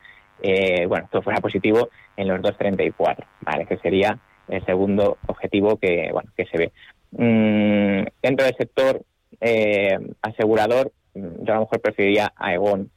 eh, 0.42 0.86
bueno, 0.86 1.08
todo 1.12 1.22
fuera 1.22 1.39
positivo 1.42 1.89
en 2.18 2.27
los 2.27 2.39
2,34, 2.42 3.25
¿vale? 3.42 3.65
Que 3.65 3.77
sería 3.77 4.18
el 4.48 4.65
segundo 4.65 5.18
objetivo 5.27 5.77
que, 5.77 6.10
bueno, 6.12 6.32
que 6.36 6.46
se 6.46 6.58
ve. 6.58 6.72
Mm, 7.12 8.08
dentro 8.22 8.46
del 8.46 8.56
sector 8.58 9.01
eh, 9.42 9.98
asegurador, 10.22 10.92
yo 11.13 11.54
a 11.54 11.56
lo 11.56 11.62
mejor 11.62 11.82
preferiría 11.82 12.34
a 12.36 12.54
Egon, 12.54 12.92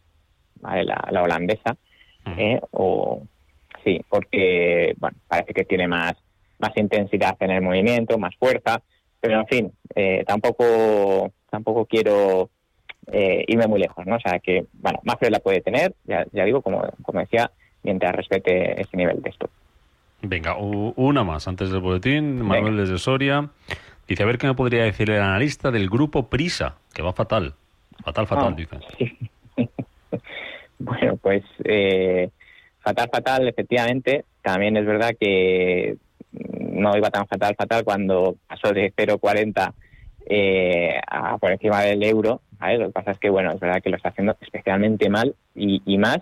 la, 0.63 1.23
holandesa, 1.23 1.77
eh, 2.37 2.61
o 2.73 3.23
sí, 3.85 4.01
porque 4.09 4.95
bueno, 4.99 5.17
parece 5.29 5.55
que 5.55 5.65
tiene 5.65 5.87
más, 5.87 6.15
más 6.59 6.77
intensidad 6.77 7.37
en 7.41 7.51
el 7.53 7.63
movimiento, 7.63 8.19
más 8.19 8.35
fuerza, 8.37 8.83
pero 9.21 9.41
en 9.41 9.47
fin, 9.47 9.73
eh, 9.95 10.25
tampoco, 10.27 11.33
tampoco 11.51 11.87
quiero 11.87 12.51
eh, 13.13 13.45
irme 13.47 13.67
muy 13.67 13.81
lejos, 13.81 14.07
¿no? 14.07 14.17
O 14.17 14.21
sea 14.21 14.39
que, 14.39 14.67
bueno, 14.75 15.01
más 15.05 15.17
la 15.21 15.41
puede 15.41 15.61
tener, 15.61 15.95
ya, 16.05 16.27
ya 16.33 16.45
digo, 16.45 16.63
como, 16.63 16.83
como 17.03 17.21
decía, 17.21 17.51
mientras 17.83 18.15
respete 18.15 18.81
ese 18.81 18.97
nivel 18.97 19.23
de 19.23 19.31
esto. 19.31 19.49
Venga, 20.21 20.57
una 20.57 21.23
más 21.23 21.47
antes 21.47 21.71
del 21.71 21.81
boletín. 21.81 22.43
Manuel 22.43 22.77
desde 22.77 22.99
Soria 22.99 23.49
dice: 24.09 24.23
A 24.23 24.27
ver 24.27 24.39
qué 24.39 24.49
me 24.49 24.55
podría 24.55 24.83
decir 24.83 25.11
el 25.11 25.23
analista 25.23 25.71
del 25.71 25.89
grupo 25.89 26.29
Prisa, 26.29 26.77
que 26.93 27.03
va 27.03 27.13
fatal. 27.13 27.55
Fatal, 28.05 28.27
fatal, 28.27 28.57
ah, 28.71 28.79
bueno, 30.79 31.17
pues 31.17 31.43
eh, 31.65 32.31
fatal, 32.81 33.09
fatal, 33.13 33.49
efectivamente. 33.49 34.25
También 34.43 34.77
es 34.77 34.87
verdad 34.87 35.15
que 35.19 35.97
no 36.33 36.97
iba 36.97 37.11
tan 37.11 37.27
fatal, 37.27 37.55
fatal 37.57 37.85
cuando 37.85 38.37
pasó 38.47 38.73
de 38.73 38.93
0,40 38.95 39.73
eh, 40.29 41.01
a 41.07 41.39
por 41.39 41.51
encima 41.51 41.83
del 41.83 42.03
euro. 42.03 42.41
Lo 42.61 42.87
que 42.87 42.93
pasa 42.93 43.13
es 43.13 43.19
que, 43.19 43.31
bueno, 43.31 43.53
es 43.53 43.61
verdad 43.61 43.83
que 43.83 43.91
lo 43.91 43.97
está 43.97 44.09
haciendo 44.11 44.37
especialmente 44.41 45.09
mal 45.09 45.35
y, 45.55 45.81
y 45.87 45.97
más 45.97 46.19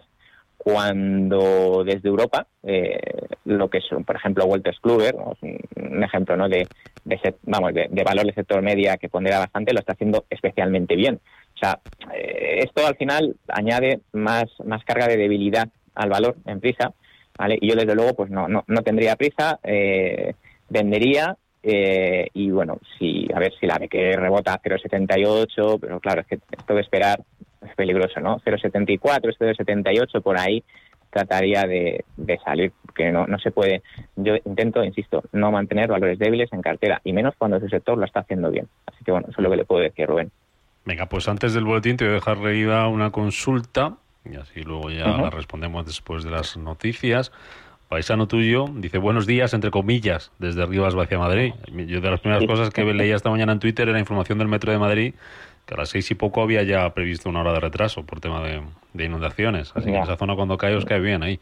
cuando 0.59 1.85
desde 1.85 2.09
Europa, 2.09 2.47
eh, 2.65 2.99
lo 3.45 3.71
que 3.71 3.81
son, 3.81 4.05
por 4.05 4.17
ejemplo, 4.17 4.47
Walters 4.47 4.81
Kluwer, 4.81 5.15
un 5.15 6.03
ejemplo 6.03 6.37
¿no? 6.37 6.49
de, 6.49 6.67
de, 7.05 7.35
vamos, 7.45 7.73
de, 7.73 7.87
de 7.89 8.03
valor 8.03 8.25
del 8.25 8.35
sector 8.35 8.61
media 8.63 8.97
que 8.97 9.09
pondera 9.09 9.39
bastante, 9.39 9.73
lo 9.73 9.79
está 9.81 9.93
haciendo 9.93 10.25
especialmente 10.29 10.97
bien. 10.97 11.21
O 11.55 11.59
sea, 11.59 11.79
eh, 12.13 12.65
esto 12.65 12.87
al 12.87 12.97
final 12.97 13.37
añade 13.49 14.01
más, 14.13 14.47
más 14.65 14.85
carga 14.85 15.07
de 15.07 15.17
debilidad 15.17 15.69
al 15.95 16.11
valor 16.11 16.37
en 16.47 16.61
prisa, 16.61 16.93
¿vale? 17.39 17.59
Y 17.61 17.69
yo 17.69 17.77
desde 17.77 17.95
luego 17.95 18.15
pues 18.15 18.31
no, 18.31 18.49
no, 18.49 18.65
no 18.67 18.83
tendría 18.83 19.17
prisa, 19.17 19.61
eh, 19.63 20.35
vendería 20.69 21.37
eh, 21.69 22.29
y 22.33 22.49
bueno, 22.53 22.79
si 22.97 23.27
a 23.35 23.41
ver 23.41 23.53
si 23.59 23.67
la 23.67 23.77
ve 23.77 23.89
que 23.89 24.13
rebota 24.13 24.55
a 24.55 24.63
0,78, 24.63 25.81
pero 25.81 25.99
claro, 25.99 26.21
es 26.21 26.27
que 26.29 26.39
esto 26.57 26.75
de 26.75 26.81
esperar 26.81 27.21
es 27.61 27.75
peligroso, 27.75 28.21
¿no? 28.21 28.39
0,74, 28.39 29.31
esto 29.31 29.45
de 29.45 29.55
78 29.57 30.21
por 30.21 30.39
ahí 30.39 30.63
trataría 31.11 31.63
de, 31.63 32.05
de 32.17 32.39
salir, 32.39 32.73
porque 32.85 33.11
no, 33.11 33.27
no 33.27 33.41
se 33.41 33.51
puede, 33.51 33.83
yo 34.15 34.35
intento, 34.45 34.85
insisto, 34.85 35.25
no 35.33 35.51
mantener 35.51 35.89
valores 35.89 36.21
débiles 36.21 36.53
en 36.53 36.63
cartera, 36.63 37.01
y 37.03 37.13
menos 37.13 37.35
cuando 37.37 37.59
su 37.59 37.69
sector 37.69 37.99
lo 37.99 38.05
está 38.05 38.21
haciendo 38.21 38.49
bien. 38.53 38.69
Así 38.87 39.03
que 39.03 39.11
bueno, 39.11 39.27
eso 39.29 39.41
es 39.41 39.43
lo 39.43 39.51
que 39.51 39.57
le 39.57 39.65
puedo 39.65 39.83
decir, 39.83 40.07
Rubén. 40.07 40.31
Venga, 40.85 41.07
pues 41.07 41.27
antes 41.27 41.53
del 41.53 41.65
boletín 41.65 41.97
te 41.97 42.05
voy 42.05 42.13
a 42.13 42.15
dejar 42.17 42.39
leída 42.39 42.87
una 42.87 43.11
consulta 43.11 43.97
y 44.25 44.37
así 44.37 44.63
luego 44.63 44.91
ya 44.91 45.09
la 45.09 45.31
respondemos 45.31 45.85
después 45.85 46.23
de 46.23 46.31
las 46.31 46.57
noticias. 46.57 47.33
Paisano 47.89 48.27
tuyo 48.27 48.67
dice 48.75 48.99
buenos 48.99 49.27
días, 49.27 49.55
entre 49.55 49.71
comillas, 49.71 50.33
desde 50.39 50.67
Rivas 50.67 50.95
hacia 50.95 51.19
Madrid. 51.19 51.55
Yo 51.87 52.01
de 52.01 52.11
las 52.11 52.21
primeras 52.21 52.45
cosas 52.47 52.71
que 52.71 52.85
leía 52.95 53.17
esta 53.17 53.31
mañana 53.31 53.53
en 53.53 53.61
Twitter 53.61 53.89
era 53.89 53.99
información 53.99 54.39
del 54.39 54.49
Metro 54.49 54.73
de 54.73 54.79
Madrid, 54.79 55.15
que 55.67 55.75
a 55.75 55.77
las 55.77 55.91
seis 55.91 56.11
y 56.11 56.15
poco 56.15 56.43
había 56.43 56.63
ya 56.63 56.93
previsto 56.95 57.29
una 57.29 57.41
hora 57.41 57.53
de 57.53 57.61
retraso 57.61 58.05
por 58.05 58.21
tema 58.21 58.43
de, 58.43 59.05
inundaciones. 59.05 59.73
Así 59.75 59.91
que 59.91 59.99
esa 59.99 60.17
zona 60.17 60.35
cuando 60.35 60.59
cae 60.59 60.75
os 60.75 60.85
cae 60.85 61.01
bien 61.01 61.23
ahí, 61.23 61.39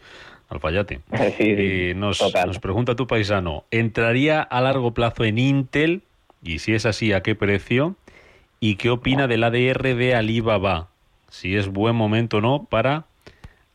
al 0.51 0.61
Fallate. 0.61 1.01
y 1.41 1.95
nos, 1.95 2.23
nos 2.47 2.59
pregunta 2.59 2.95
tu 2.95 3.07
paisano, 3.07 3.65
¿entraría 3.71 4.43
a 4.43 4.61
largo 4.61 4.93
plazo 4.93 5.25
en 5.25 5.39
Intel? 5.39 6.03
Y 6.43 6.59
si 6.59 6.75
es 6.75 6.85
así, 6.85 7.13
¿a 7.13 7.23
qué 7.23 7.35
precio? 7.35 7.97
y 8.65 8.77
qué 8.77 8.89
opina 8.89 9.27
del 9.27 9.45
ADR 9.45 9.95
de 9.95 10.15
Alibaba, 10.15 10.89
si 11.29 11.55
es 11.55 11.69
buen 11.69 11.95
momento 11.95 12.39
o 12.39 12.41
no 12.41 12.65
para 12.65 13.05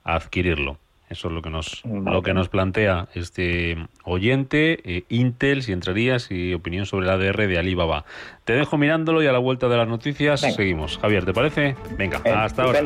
adquirirlo. 0.04 0.80
Eso 1.10 1.28
es 1.28 1.34
lo 1.34 1.42
que 1.42 1.50
nos, 1.50 1.84
lo 1.86 2.22
que 2.22 2.36
nos 2.36 2.50
plantea 2.50 3.08
este 3.16 3.78
oyente, 4.04 4.80
eh, 4.84 5.06
Intel, 5.10 5.64
si 5.64 5.72
entrarías, 5.72 6.30
y 6.30 6.54
opinión 6.54 6.86
sobre 6.86 7.08
el 7.08 7.12
ADR 7.12 7.48
de 7.48 7.58
Alibaba. 7.58 8.06
Te 8.46 8.54
dejo 8.54 8.78
mirándolo 8.78 9.24
y 9.24 9.28
a 9.28 9.32
la 9.32 9.40
vuelta 9.40 9.68
de 9.68 9.78
las 9.78 9.88
noticias 9.88 10.42
seguimos. 10.42 11.00
Javier, 11.00 11.26
¿te 11.26 11.34
parece? 11.34 11.76
Venga, 11.98 12.22
hasta 12.24 12.64
ahora. 12.64 12.82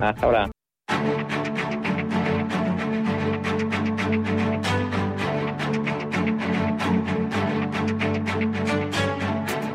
Hasta 0.00 0.26
ahora. 0.26 0.50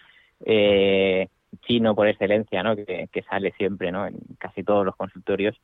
eh, 0.45 1.27
chino 1.61 1.95
por 1.95 2.07
excelencia, 2.07 2.63
¿no? 2.63 2.75
Que, 2.75 3.07
sale 3.29 3.51
siempre, 3.53 3.91
¿no? 3.91 4.07
En 4.07 4.17
casi 4.37 4.63
todos 4.63 4.85
los 4.85 4.95
consultorios. 4.95 5.59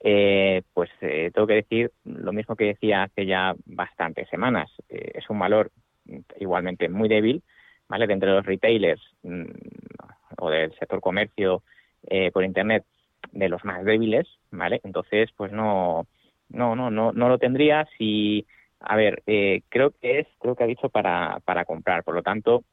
Eh, 0.00 0.62
pues 0.74 0.90
eh, 1.00 1.30
tengo 1.34 1.46
que 1.46 1.54
decir 1.54 1.90
lo 2.04 2.32
mismo 2.32 2.54
que 2.54 2.66
decía 2.66 3.04
hace 3.04 3.26
ya 3.26 3.54
bastantes 3.66 4.28
semanas. 4.28 4.70
es 4.88 5.28
un 5.28 5.38
valor 5.38 5.70
igualmente 6.38 6.88
muy 6.88 7.08
débil, 7.08 7.42
¿vale? 7.88 8.06
De 8.06 8.26
los 8.26 8.46
retailers 8.46 9.02
mm, 9.22 9.44
o 10.38 10.50
del 10.50 10.72
sector 10.78 11.00
comercio 11.00 11.62
por 12.32 12.44
internet, 12.44 12.84
de 13.32 13.48
los 13.48 13.64
más 13.64 13.84
débiles, 13.84 14.26
¿vale? 14.50 14.80
Entonces, 14.84 15.30
pues 15.36 15.52
no, 15.52 16.06
no, 16.48 16.76
no, 16.76 16.90
no, 16.90 17.12
no 17.12 17.28
lo 17.28 17.38
tendría 17.38 17.86
si, 17.98 18.46
a 18.80 18.96
ver, 18.96 19.22
creo 19.68 19.90
que 20.00 20.20
es, 20.20 20.26
creo 20.38 20.54
que 20.54 20.64
ha 20.64 20.68
dicho 20.68 20.88
para, 20.88 21.40
para 21.44 21.64
comprar, 21.64 22.04
por 22.04 22.14
lo 22.14 22.22
tanto, 22.22 22.64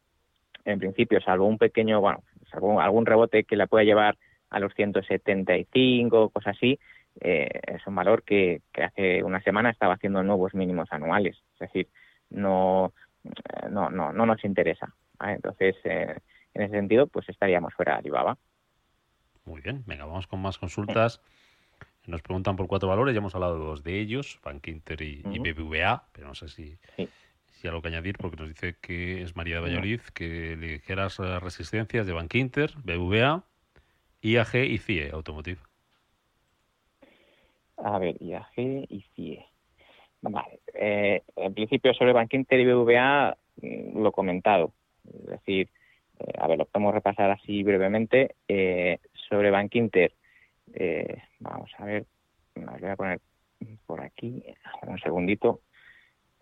en 0.63 0.79
principio, 0.79 1.19
salvo 1.21 1.47
un 1.47 1.57
pequeño, 1.57 2.01
bueno, 2.01 2.23
salvo 2.51 2.79
algún 2.79 3.05
rebote 3.05 3.43
que 3.43 3.55
la 3.55 3.67
pueda 3.67 3.83
llevar 3.83 4.17
a 4.49 4.59
los 4.59 4.73
175, 4.73 6.29
cosas 6.29 6.55
así, 6.55 6.79
eh, 7.21 7.49
es 7.67 7.85
un 7.87 7.95
valor 7.95 8.23
que, 8.23 8.61
hace 8.81 9.23
una 9.23 9.41
semana 9.41 9.69
estaba 9.69 9.93
haciendo 9.93 10.23
nuevos 10.23 10.53
mínimos 10.53 10.87
anuales. 10.91 11.37
Es 11.53 11.59
decir, 11.59 11.87
no, 12.29 12.93
eh, 13.23 13.67
no, 13.69 13.89
no, 13.89 14.11
no 14.11 14.25
nos 14.25 14.43
interesa. 14.43 14.93
Entonces, 15.19 15.75
eh, 15.83 16.17
en 16.53 16.61
ese 16.61 16.75
sentido, 16.75 17.07
pues 17.07 17.27
estaríamos 17.29 17.73
fuera 17.73 17.93
de 17.93 17.99
Alibaba. 17.99 18.37
Muy 19.45 19.61
bien, 19.61 19.83
venga, 19.85 20.05
vamos 20.05 20.27
con 20.27 20.41
más 20.41 20.57
consultas. 20.57 21.21
Nos 22.07 22.21
preguntan 22.21 22.55
por 22.55 22.67
cuatro 22.67 22.89
valores, 22.89 23.13
ya 23.13 23.19
hemos 23.19 23.35
hablado 23.35 23.59
de 23.59 23.65
dos 23.65 23.83
de 23.83 23.99
ellos, 23.99 24.39
Bank 24.43 24.67
Inter 24.67 25.01
y, 25.01 25.21
BBVA, 25.21 26.07
pero 26.11 26.27
no 26.27 26.35
sé 26.35 26.49
si 26.49 26.77
y 27.65 27.67
algo 27.67 27.81
que 27.81 27.87
añadir 27.87 28.17
porque 28.17 28.37
nos 28.37 28.47
dice 28.47 28.75
que 28.79 29.23
es 29.23 29.35
María 29.35 29.55
de 29.55 29.61
Valladolid, 29.61 30.01
que 30.13 30.55
le 30.55 30.67
dijeras 30.73 31.17
resistencias 31.17 32.05
de 32.05 32.13
Bank 32.13 32.33
Inter, 32.35 32.71
BVA, 32.83 33.43
IAG 34.21 34.55
y 34.55 34.77
CIE 34.77 35.09
Automotive. 35.11 35.59
A 37.77 37.97
ver, 37.97 38.21
IAG 38.21 38.53
y 38.57 39.05
CIE. 39.15 39.45
Vale. 40.21 40.59
Eh, 40.73 41.23
en 41.35 41.53
principio 41.53 41.93
sobre 41.93 42.13
Bank 42.13 42.33
Inter 42.33 42.59
y 42.59 42.65
BVA 42.65 43.35
mm, 43.61 44.01
lo 44.01 44.09
he 44.09 44.11
comentado. 44.11 44.73
Es 45.13 45.25
decir, 45.25 45.69
eh, 46.19 46.33
a 46.37 46.47
ver, 46.47 46.57
lo 46.57 46.65
podemos 46.65 46.93
repasar 46.93 47.31
así 47.31 47.63
brevemente. 47.63 48.35
Eh, 48.47 48.99
sobre 49.29 49.51
Bank 49.51 49.73
Inter, 49.75 50.13
vamos 51.39 51.71
a 51.77 51.85
ver, 51.85 52.05
me 52.55 52.65
voy 52.65 52.89
a 52.89 52.95
poner 52.95 53.19
por 53.85 54.01
aquí, 54.01 54.43
un 54.83 54.99
segundito. 54.99 55.61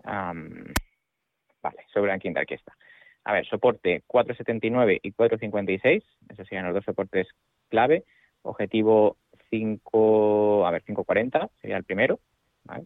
Vale, 0.04 1.86
sobre 1.94 2.12
la 2.12 2.20
quinta 2.20 2.42
aquí 2.42 2.56
está. 2.56 2.76
A 3.24 3.34
ver, 3.34 3.46
soporte 3.48 4.04
479 4.06 5.00
y 5.02 5.12
456, 5.14 6.04
esos 6.30 6.48
serían 6.48 6.66
los 6.66 6.76
dos 6.76 6.84
soportes 6.84 7.28
clave. 7.70 8.04
Objetivo 8.42 9.18
5, 9.50 10.68
a 10.68 10.72
ver, 10.72 10.84
540 10.84 11.50
sería 11.62 11.78
el 11.78 11.86
primero, 11.86 12.20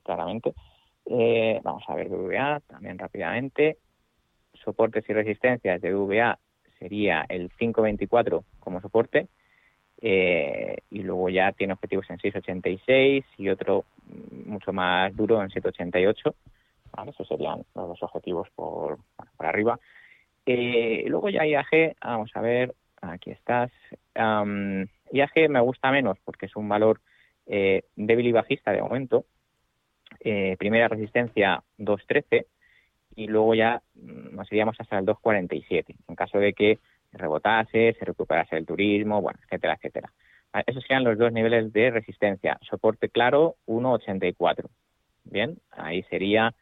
claramente. 0.04 0.54
Eh, 1.06 1.60
vamos 1.64 1.84
a 1.88 1.96
ver 1.96 2.10
VA 2.10 2.62
también 2.68 3.00
rápidamente. 3.00 3.78
Soportes 4.68 5.10
y 5.10 5.14
resistencias 5.14 5.82
de 5.82 5.94
VA 5.94 6.38
sería 6.78 7.26
el 7.30 7.50
524 7.58 8.44
como 8.60 8.82
soporte. 8.82 9.28
Eh, 10.02 10.78
y 10.92 11.04
luego 11.04 11.30
ya 11.30 11.54
tiene 11.54 11.74
objetivos 11.74 12.10
en 12.10 12.20
686 12.20 13.26
y 13.38 13.50
otro 13.50 13.86
mucho 14.46 14.74
más 14.74 15.16
duro 15.16 15.42
en 15.42 15.50
788 15.50 16.36
esos 17.06 17.28
serían 17.28 17.64
los 17.76 18.02
objetivos 18.02 18.50
por, 18.56 18.98
arriba. 19.38 19.80
Eh, 20.46 21.04
luego 21.08 21.30
ya 21.30 21.46
IAG, 21.46 21.96
vamos 22.02 22.32
a 22.34 22.42
ver, 22.42 22.74
aquí 23.02 23.32
estás. 23.32 23.72
IAG 24.16 25.50
me 25.50 25.60
gusta 25.60 25.92
menos 25.92 26.18
porque 26.24 26.48
es 26.48 26.56
un 26.56 26.68
valor 26.68 27.02
eh, 27.46 27.84
débil 27.96 28.28
y 28.28 28.32
bajista 28.32 28.72
de 28.72 28.82
momento. 28.82 29.26
Eh, 30.22 30.56
primera 30.58 30.88
resistencia 30.88 31.64
2.13 31.78 32.46
y 33.18 33.28
luego 33.28 33.56
ya 33.56 33.82
mm, 33.96 34.36
nos 34.36 34.50
iríamos 34.52 34.80
hasta 34.80 35.00
el 35.00 35.06
2.47 35.06 35.96
en 36.08 36.16
caso 36.16 36.38
de 36.38 36.54
que 36.54 36.80
rebotase, 37.12 37.96
se 37.98 38.06
recuperase 38.06 38.56
el 38.56 38.66
turismo, 38.66 39.22
bueno, 39.22 39.40
etcétera, 39.44 39.74
etcétera. 39.74 40.14
Esos 40.66 40.84
serían 40.84 41.04
los 41.04 41.18
dos 41.18 41.34
niveles 41.34 41.74
de 41.74 41.90
resistencia. 41.92 42.58
Soporte 42.70 43.10
claro 43.10 43.56
1.84. 43.66 44.68
Bien, 45.26 45.58
ahí 45.72 46.04
sería 46.04 46.54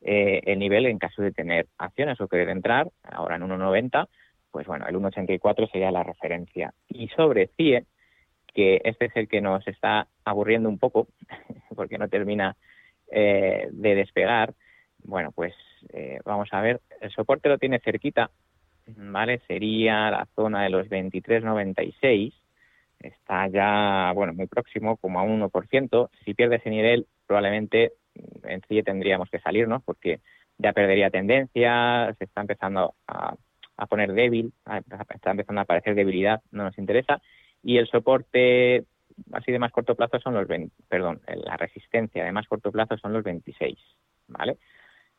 eh, 0.00 0.40
el 0.46 0.58
nivel 0.58 0.86
en 0.86 0.98
caso 0.98 1.20
de 1.20 1.32
tener 1.32 1.66
acciones 1.78 2.20
o 2.20 2.28
querer 2.28 2.48
entrar, 2.48 2.88
ahora 3.02 3.36
en 3.36 3.42
1,90, 3.42 4.08
pues 4.50 4.66
bueno, 4.66 4.86
el 4.86 4.94
1,84 4.94 5.70
sería 5.70 5.90
la 5.90 6.04
referencia. 6.04 6.72
Y 6.88 7.08
sobre 7.08 7.50
CIE, 7.56 7.84
que 8.54 8.80
este 8.84 9.06
es 9.06 9.16
el 9.16 9.28
que 9.28 9.40
nos 9.40 9.66
está 9.66 10.06
aburriendo 10.24 10.68
un 10.68 10.78
poco, 10.78 11.08
porque 11.74 11.98
no 11.98 12.08
termina 12.08 12.56
eh, 13.10 13.68
de 13.72 13.94
despegar, 13.94 14.54
bueno, 15.02 15.32
pues 15.32 15.54
eh, 15.92 16.20
vamos 16.24 16.48
a 16.52 16.60
ver, 16.60 16.80
el 17.00 17.10
soporte 17.10 17.48
lo 17.48 17.58
tiene 17.58 17.80
cerquita, 17.80 18.30
¿vale? 18.86 19.40
Sería 19.46 20.10
la 20.10 20.26
zona 20.34 20.62
de 20.62 20.70
los 20.70 20.88
23,96, 20.88 22.32
está 23.00 23.48
ya, 23.48 24.12
bueno, 24.14 24.32
muy 24.32 24.46
próximo, 24.46 24.96
como 24.96 25.20
a 25.20 25.24
1%. 25.24 26.10
Si 26.24 26.34
pierde 26.34 26.56
ese 26.56 26.70
nivel, 26.70 27.06
probablemente 27.26 27.92
en 28.44 28.62
sí 28.68 28.82
tendríamos 28.82 29.28
que 29.30 29.40
salirnos 29.40 29.82
porque 29.82 30.20
ya 30.58 30.72
perdería 30.72 31.10
tendencia, 31.10 32.14
se 32.18 32.24
está 32.24 32.40
empezando 32.40 32.94
a, 33.06 33.36
poner 33.88 34.12
débil, 34.12 34.52
está 35.10 35.30
empezando 35.32 35.60
a 35.60 35.64
aparecer 35.64 35.94
debilidad, 35.94 36.42
no 36.52 36.64
nos 36.64 36.78
interesa. 36.78 37.20
Y 37.62 37.78
el 37.78 37.88
soporte 37.88 38.84
así 39.32 39.52
de 39.52 39.58
más 39.58 39.72
corto 39.72 39.94
plazo 39.94 40.18
son 40.20 40.34
los 40.34 40.46
20, 40.46 40.74
perdón, 40.88 41.20
la 41.26 41.56
resistencia 41.56 42.24
de 42.24 42.32
más 42.32 42.46
corto 42.46 42.72
plazo 42.72 42.96
son 42.98 43.12
los 43.12 43.24
26, 43.24 43.78
¿vale? 44.28 44.58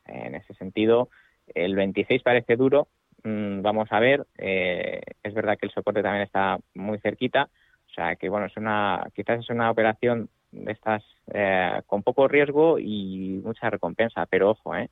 En 0.06 0.34
ese 0.34 0.54
sentido, 0.54 1.08
el 1.54 1.74
26 1.74 2.22
parece 2.22 2.56
duro, 2.56 2.88
mm, 3.24 3.62
vamos 3.62 3.88
a 3.90 4.00
ver, 4.00 4.26
eh, 4.38 5.00
es 5.22 5.34
verdad 5.34 5.58
que 5.58 5.66
el 5.66 5.72
soporte 5.72 6.02
también 6.02 6.24
está 6.24 6.58
muy 6.74 6.98
cerquita, 6.98 7.48
o 7.88 7.94
sea 7.94 8.16
que 8.16 8.28
bueno, 8.28 8.46
es 8.46 8.56
una, 8.56 9.06
quizás 9.14 9.40
es 9.40 9.50
una 9.50 9.70
operación 9.70 10.28
de 10.52 10.72
estas 10.72 11.02
eh, 11.32 11.80
con 11.86 12.02
poco 12.02 12.28
riesgo 12.28 12.78
y 12.78 13.40
mucha 13.44 13.70
recompensa, 13.70 14.26
pero 14.26 14.50
ojo, 14.50 14.74
eh, 14.74 14.90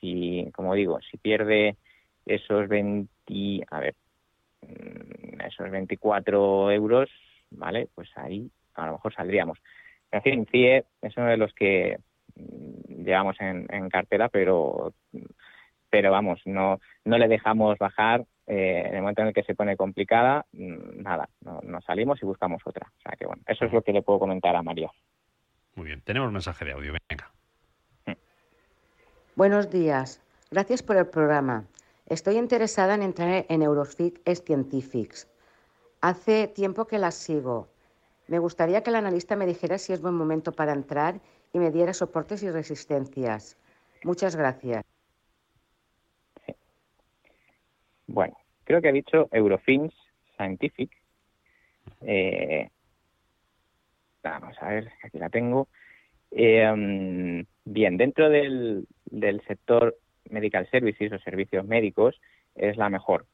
si, 0.00 0.48
como 0.54 0.74
digo, 0.74 0.98
si 1.10 1.16
pierde 1.16 1.76
esos 2.24 2.68
20, 2.68 3.08
a 3.70 3.80
ver, 3.80 3.94
mm, 4.62 5.40
esos 5.42 5.70
24 5.70 6.70
euros, 6.70 7.10
¿vale? 7.50 7.88
Pues 7.94 8.10
ahí 8.16 8.50
a 8.74 8.86
lo 8.86 8.92
mejor 8.92 9.14
saldríamos. 9.14 9.58
En 10.10 10.22
fin, 10.22 10.46
CIE 10.50 10.84
es 11.02 11.16
uno 11.16 11.26
de 11.26 11.36
los 11.36 11.52
que 11.54 11.98
llevamos 12.36 13.36
en, 13.40 13.88
cartera, 13.88 14.28
pero 14.28 14.92
pero 15.88 16.10
vamos, 16.10 16.40
no, 16.44 16.80
no 17.04 17.18
le 17.18 17.28
dejamos 17.28 17.78
bajar. 17.78 18.24
Eh, 18.48 18.84
en 18.86 18.94
el 18.94 19.00
momento 19.00 19.22
en 19.22 19.28
el 19.28 19.34
que 19.34 19.42
se 19.42 19.54
pone 19.56 19.76
complicada, 19.76 20.46
mm, 20.52 21.02
nada, 21.02 21.28
no, 21.40 21.60
nos 21.64 21.84
salimos 21.84 22.22
y 22.22 22.26
buscamos 22.26 22.62
otra. 22.64 22.86
O 22.98 23.00
sea 23.00 23.16
que 23.18 23.26
bueno, 23.26 23.42
eso 23.46 23.64
es 23.64 23.72
lo 23.72 23.82
que 23.82 23.92
le 23.92 24.02
puedo 24.02 24.20
comentar 24.20 24.54
a 24.54 24.62
María. 24.62 24.90
Muy 25.74 25.86
bien, 25.86 26.00
tenemos 26.02 26.28
un 26.28 26.34
mensaje 26.34 26.64
de 26.64 26.72
audio, 26.72 26.94
venga. 27.08 27.30
Buenos 29.34 29.70
días, 29.70 30.22
gracias 30.50 30.82
por 30.82 30.96
el 30.96 31.06
programa. 31.06 31.64
Estoy 32.06 32.36
interesada 32.36 32.94
en 32.94 33.02
entrar 33.02 33.46
en 33.48 33.62
Eurofit 33.62 34.18
Scientifics. 34.28 35.28
Hace 36.00 36.46
tiempo 36.46 36.86
que 36.86 36.98
las 36.98 37.16
sigo. 37.16 37.68
Me 38.28 38.38
gustaría 38.38 38.82
que 38.82 38.90
el 38.90 38.96
analista 38.96 39.34
me 39.34 39.44
dijera 39.44 39.76
si 39.78 39.92
es 39.92 40.00
buen 40.00 40.14
momento 40.14 40.52
para 40.52 40.72
entrar 40.72 41.20
y 41.52 41.58
me 41.58 41.70
diera 41.70 41.92
soportes 41.92 42.42
y 42.42 42.50
resistencias. 42.50 43.56
Muchas 44.04 44.36
gracias. 44.36 44.84
Bueno, 48.06 48.36
creo 48.64 48.80
que 48.80 48.88
ha 48.88 48.92
dicho 48.92 49.28
Eurofins 49.32 49.92
Scientific. 50.36 50.90
Eh, 52.02 52.68
vamos 54.22 54.56
a 54.60 54.68
ver, 54.68 54.90
aquí 55.02 55.18
la 55.18 55.28
tengo. 55.28 55.68
Eh, 56.30 57.44
bien, 57.64 57.96
dentro 57.96 58.28
del, 58.28 58.86
del 59.06 59.40
sector 59.46 59.96
medical 60.30 60.68
services 60.70 61.12
o 61.12 61.18
servicios 61.18 61.64
médicos 61.66 62.20
es 62.54 62.76
la 62.76 62.88
mejor. 62.88 63.26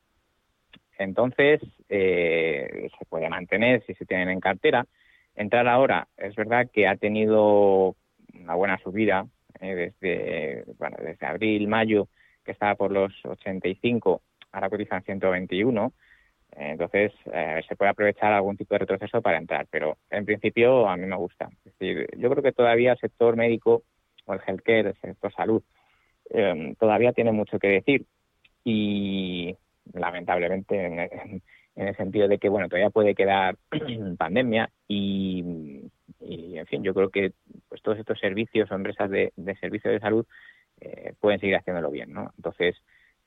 Entonces, 0.99 1.61
eh, 1.89 2.89
se 2.99 3.05
puede 3.07 3.29
mantener 3.29 3.85
si 3.87 3.95
se 3.95 4.07
tienen 4.07 4.29
en 4.29 4.41
cartera. 4.41 4.87
Entrar 5.35 5.67
ahora, 5.67 6.09
es 6.17 6.35
verdad 6.37 6.71
que 6.73 6.87
ha 6.87 6.97
tenido 6.97 7.97
una 8.41 8.55
buena 8.55 8.79
subida 8.79 9.27
eh, 9.61 9.93
desde, 10.01 10.65
bueno, 10.79 10.97
desde 11.03 11.27
abril, 11.27 11.69
mayo, 11.69 12.09
que 12.45 12.53
estaba 12.53 12.75
por 12.75 12.91
los 12.91 13.13
85, 13.25 14.23
ahora 14.53 14.71
cotizan 14.71 15.03
121. 15.03 15.93
Entonces, 16.55 17.13
eh, 17.33 17.63
se 17.67 17.77
puede 17.77 17.93
aprovechar 17.93 18.33
algún 18.33 18.59
tipo 18.59 18.75
de 18.75 18.81
retroceso 18.81 19.23
para 19.23 19.39
entrar, 19.39 19.67
pero 19.71 19.97
en 20.11 20.27
principio 20.27 20.87
a 20.87 20.97
mí 20.99 21.07
me 21.07 21.17
gusta. 21.17 21.49
Es 21.65 21.79
decir, 21.79 22.07
yo 22.19 22.31
creo 22.31 22.43
que 22.43 22.53
todavía 22.53 22.93
el 22.93 22.99
sector 22.99 23.37
médico 23.37 23.85
o 24.27 24.35
el 24.35 24.41
healthcare, 24.47 24.89
el 24.89 24.97
sector 25.01 25.33
salud, 25.33 25.63
eh, 26.31 26.75
todavía 26.79 27.13
tiene 27.13 27.33
mucho 27.33 27.59
que 27.59 27.69
decir 27.69 28.07
y 28.65 29.57
lamentablemente 29.93 30.87
en, 30.87 31.43
el 31.75 31.97
sentido 31.97 32.29
de 32.29 32.39
que 32.39 32.49
bueno 32.49 32.69
todavía 32.69 32.91
puede 32.91 33.15
quedar 33.15 33.57
pandemia 34.19 34.71
y, 34.87 35.91
en 36.25 36.67
fin 36.67 36.83
yo 36.83 36.95
creo 36.95 37.11
que 37.11 37.33
pues 37.69 37.83
todos 37.83 37.99
estos 37.99 38.19
servicios 38.19 38.71
o 38.71 38.75
empresas 38.75 39.11
de, 39.11 39.33
de 39.37 39.57
servicios 39.57 39.93
de 39.93 40.01
salud 40.01 40.27
eh, 40.81 41.15
pueden 41.21 41.41
seguir 41.41 41.57
haciéndolo 41.57 41.91
bien 41.91 42.13
no 42.13 42.33
entonces 42.37 42.77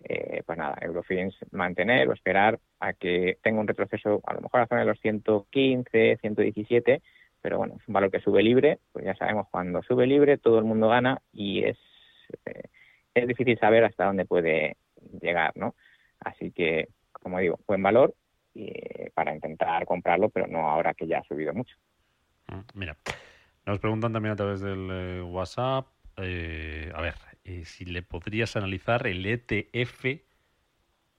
eh, 0.04 0.44
pues 0.46 0.58
nada, 0.58 0.78
Eurofins 0.82 1.36
mantener 1.52 2.08
o 2.10 2.14
esperar 2.14 2.60
a 2.80 2.94
que 2.94 3.38
tenga 3.42 3.60
un 3.60 3.68
retroceso 3.68 4.22
a 4.26 4.34
lo 4.34 4.42
mejor 4.42 4.60
a 4.60 4.64
la 4.64 4.68
zona 4.68 4.82
de 4.82 4.88
los 4.88 5.00
115, 5.00 6.18
117, 6.22 7.02
pero 7.42 7.58
bueno, 7.58 7.76
es 7.80 7.88
un 7.88 7.94
valor 7.94 8.12
que 8.12 8.20
sube 8.20 8.44
libre, 8.44 8.80
pues 8.92 9.06
ya 9.06 9.16
sabemos 9.16 9.48
cuando 9.50 9.82
sube 9.84 10.06
libre 10.06 10.38
todo 10.38 10.60
el 10.60 10.66
mundo 10.66 10.90
gana 10.90 11.22
y 11.32 11.64
es, 11.64 11.78
eh, 12.46 12.64
es 13.14 13.28
difícil 13.28 13.58
saber 13.58 13.84
hasta 13.86 14.06
dónde 14.06 14.26
puede 14.26 14.78
llegar, 15.22 15.54
¿no? 15.56 15.76
Así 16.20 16.52
que, 16.52 16.90
como 17.12 17.40
digo, 17.40 17.60
buen 17.68 17.82
valor 17.82 18.14
eh, 18.54 19.12
para 19.14 19.34
intentar 19.34 19.86
comprarlo, 19.86 20.30
pero 20.30 20.48
no 20.48 20.70
ahora 20.70 20.94
que 20.94 21.08
ya 21.08 21.20
ha 21.20 21.24
subido 21.24 21.54
mucho. 21.54 21.76
Mm, 22.48 22.60
mira, 22.74 22.98
nos 23.66 23.80
preguntan 23.80 24.14
también 24.14 24.34
a 24.34 24.36
través 24.36 24.62
del 24.62 25.22
WhatsApp, 25.24 25.88
a 26.18 26.22
ver, 26.22 27.16
eh, 27.44 27.64
si 27.66 27.86
le 27.86 28.02
podrías 28.02 28.56
analizar 28.56 29.06
el 29.06 29.26
ETF 29.26 30.06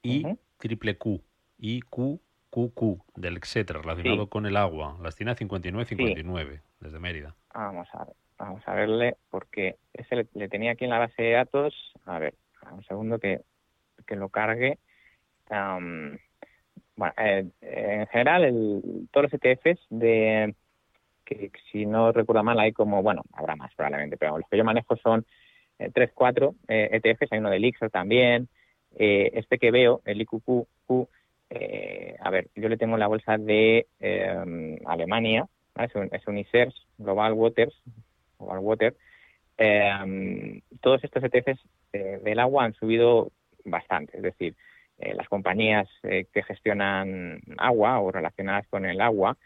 y 0.02 0.24
triple 0.58 0.96
Q 0.96 1.22
y 1.58 1.80
QQQ 1.82 2.80
del 3.16 3.36
etcétera 3.36 3.80
relacionado 3.80 4.28
con 4.28 4.46
el 4.46 4.56
agua. 4.56 4.98
Las 5.02 5.14
tiene 5.14 5.32
a 5.32 5.36
59.59 5.36 6.62
desde 6.80 6.98
Mérida. 6.98 7.34
Vamos 7.54 7.88
a 7.92 8.04
ver, 8.04 8.14
vamos 8.38 8.62
a 8.66 8.74
verle 8.74 9.16
porque 9.30 9.76
ese 9.92 10.26
le, 10.34 10.48
tenía 10.48 10.72
aquí 10.72 10.84
en 10.84 10.90
la 10.90 10.98
base 10.98 11.22
de 11.22 11.32
datos. 11.32 11.74
A 12.04 12.18
ver, 12.18 12.34
un 12.72 12.82
segundo 12.84 13.18
que, 13.18 13.42
que 14.06 14.16
lo 14.16 14.28
cargue. 14.28 14.78
bueno, 15.48 16.18
eh, 17.18 17.48
en 17.60 18.06
general, 18.08 18.44
el, 18.44 19.08
todos 19.12 19.30
los 19.30 19.34
ETFs 19.34 19.86
de 19.90 20.54
que 21.26 21.50
si 21.70 21.84
no 21.84 22.12
recuerdo 22.12 22.42
mal 22.42 22.58
hay 22.58 22.72
como, 22.72 23.02
bueno, 23.02 23.22
habrá 23.32 23.56
más 23.56 23.74
probablemente, 23.74 24.16
pero 24.16 24.38
los 24.38 24.48
que 24.48 24.56
yo 24.56 24.64
manejo 24.64 24.96
son 24.96 25.26
eh, 25.78 25.90
tres, 25.92 26.10
cuatro 26.14 26.54
eh, 26.68 26.88
ETFs, 26.92 27.30
hay 27.32 27.40
uno 27.40 27.50
de 27.50 27.56
Elixir 27.56 27.90
también, 27.90 28.48
eh, 28.98 29.30
este 29.34 29.58
que 29.58 29.70
veo, 29.70 30.00
el 30.06 30.20
IQQ, 30.22 30.66
a 32.20 32.30
ver, 32.30 32.48
yo 32.56 32.68
le 32.68 32.76
tengo 32.76 32.96
la 32.96 33.06
bolsa 33.06 33.36
de 33.38 33.86
Alemania, 34.86 35.46
es, 35.78 35.94
un, 35.94 36.08
es 36.10 36.26
un 36.26 36.38
ICERS, 36.38 36.74
Global 36.98 37.34
Waters, 37.34 37.74
Global 38.38 38.58
Water, 38.60 38.96
todos 40.80 41.04
estos 41.04 41.22
ETFs 41.22 41.60
del 41.92 42.38
agua 42.40 42.64
han 42.64 42.74
subido 42.74 43.30
bastante, 43.64 44.16
es 44.16 44.22
decir, 44.22 44.56
las 44.98 45.28
compañías 45.28 45.88
que 46.02 46.42
gestionan 46.42 47.40
agua 47.58 48.00
o 48.00 48.10
relacionadas 48.10 48.66
con 48.68 48.84
el 48.84 49.00
agua 49.00 49.36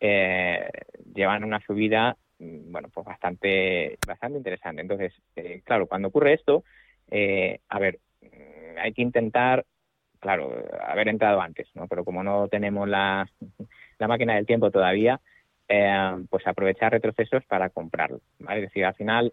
llevan 0.00 1.44
una 1.44 1.60
subida 1.60 2.16
Mm, 2.38 2.72
bueno, 2.72 2.88
pues 2.92 3.06
bastante, 3.06 3.98
bastante 4.06 4.38
interesante. 4.38 4.82
Entonces, 4.82 5.12
eh, 5.36 5.62
claro, 5.64 5.86
cuando 5.86 6.08
ocurre 6.08 6.34
esto, 6.34 6.64
eh, 7.10 7.60
a 7.68 7.78
ver, 7.78 8.00
mm, 8.22 8.78
hay 8.78 8.92
que 8.92 9.02
intentar, 9.02 9.64
claro, 10.20 10.52
haber 10.82 11.08
entrado 11.08 11.40
antes, 11.40 11.68
¿no? 11.74 11.86
Pero 11.88 12.04
como 12.04 12.22
no 12.22 12.48
tenemos 12.48 12.88
la, 12.88 13.28
la 13.98 14.08
máquina 14.08 14.34
del 14.34 14.46
tiempo 14.46 14.70
todavía, 14.70 15.20
eh, 15.68 16.24
pues 16.30 16.46
aprovechar 16.46 16.92
retrocesos 16.92 17.44
para 17.46 17.70
comprarlo, 17.70 18.20
¿vale? 18.38 18.60
Es 18.60 18.66
decir, 18.70 18.84
al 18.84 18.94
final 18.94 19.32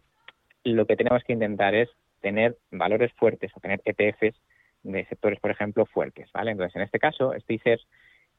lo 0.64 0.86
que 0.86 0.96
tenemos 0.96 1.24
que 1.24 1.34
intentar 1.34 1.76
es 1.76 1.90
tener 2.22 2.58
valores 2.72 3.12
fuertes 3.14 3.52
o 3.56 3.60
tener 3.60 3.82
ETFs 3.84 4.40
de 4.84 5.06
sectores, 5.06 5.40
por 5.40 5.52
ejemplo, 5.52 5.86
fuertes, 5.86 6.32
¿vale? 6.34 6.52
Entonces, 6.52 6.76
en 6.76 6.84
este 6.84 7.00
caso, 7.00 7.34
Sticer 7.40 7.80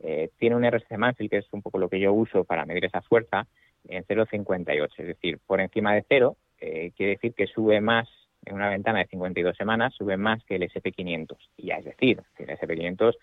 eh, 0.02 0.30
tiene 0.38 0.56
un 0.56 0.64
RSC 0.64 0.96
Mansfield, 0.98 1.30
que 1.30 1.38
es 1.38 1.46
un 1.52 1.62
poco 1.62 1.78
lo 1.78 1.88
que 1.88 2.00
yo 2.00 2.12
uso 2.12 2.44
para 2.44 2.66
medir 2.66 2.84
esa 2.84 3.02
fuerza, 3.02 3.46
en 3.88 4.04
0,58, 4.04 4.90
es 4.98 5.06
decir, 5.06 5.38
por 5.46 5.60
encima 5.60 5.94
de 5.94 6.04
cero, 6.08 6.36
eh, 6.60 6.92
quiere 6.96 7.12
decir 7.12 7.34
que 7.34 7.46
sube 7.46 7.80
más 7.80 8.08
en 8.44 8.54
una 8.54 8.70
ventana 8.70 9.00
de 9.00 9.06
52 9.06 9.56
semanas, 9.56 9.94
sube 9.94 10.16
más 10.16 10.42
que 10.44 10.56
el 10.56 10.62
SP500. 10.62 11.36
Y 11.56 11.68
ya 11.68 11.76
es 11.76 11.84
decir, 11.84 12.22
el 12.38 12.48
SP500, 12.48 13.16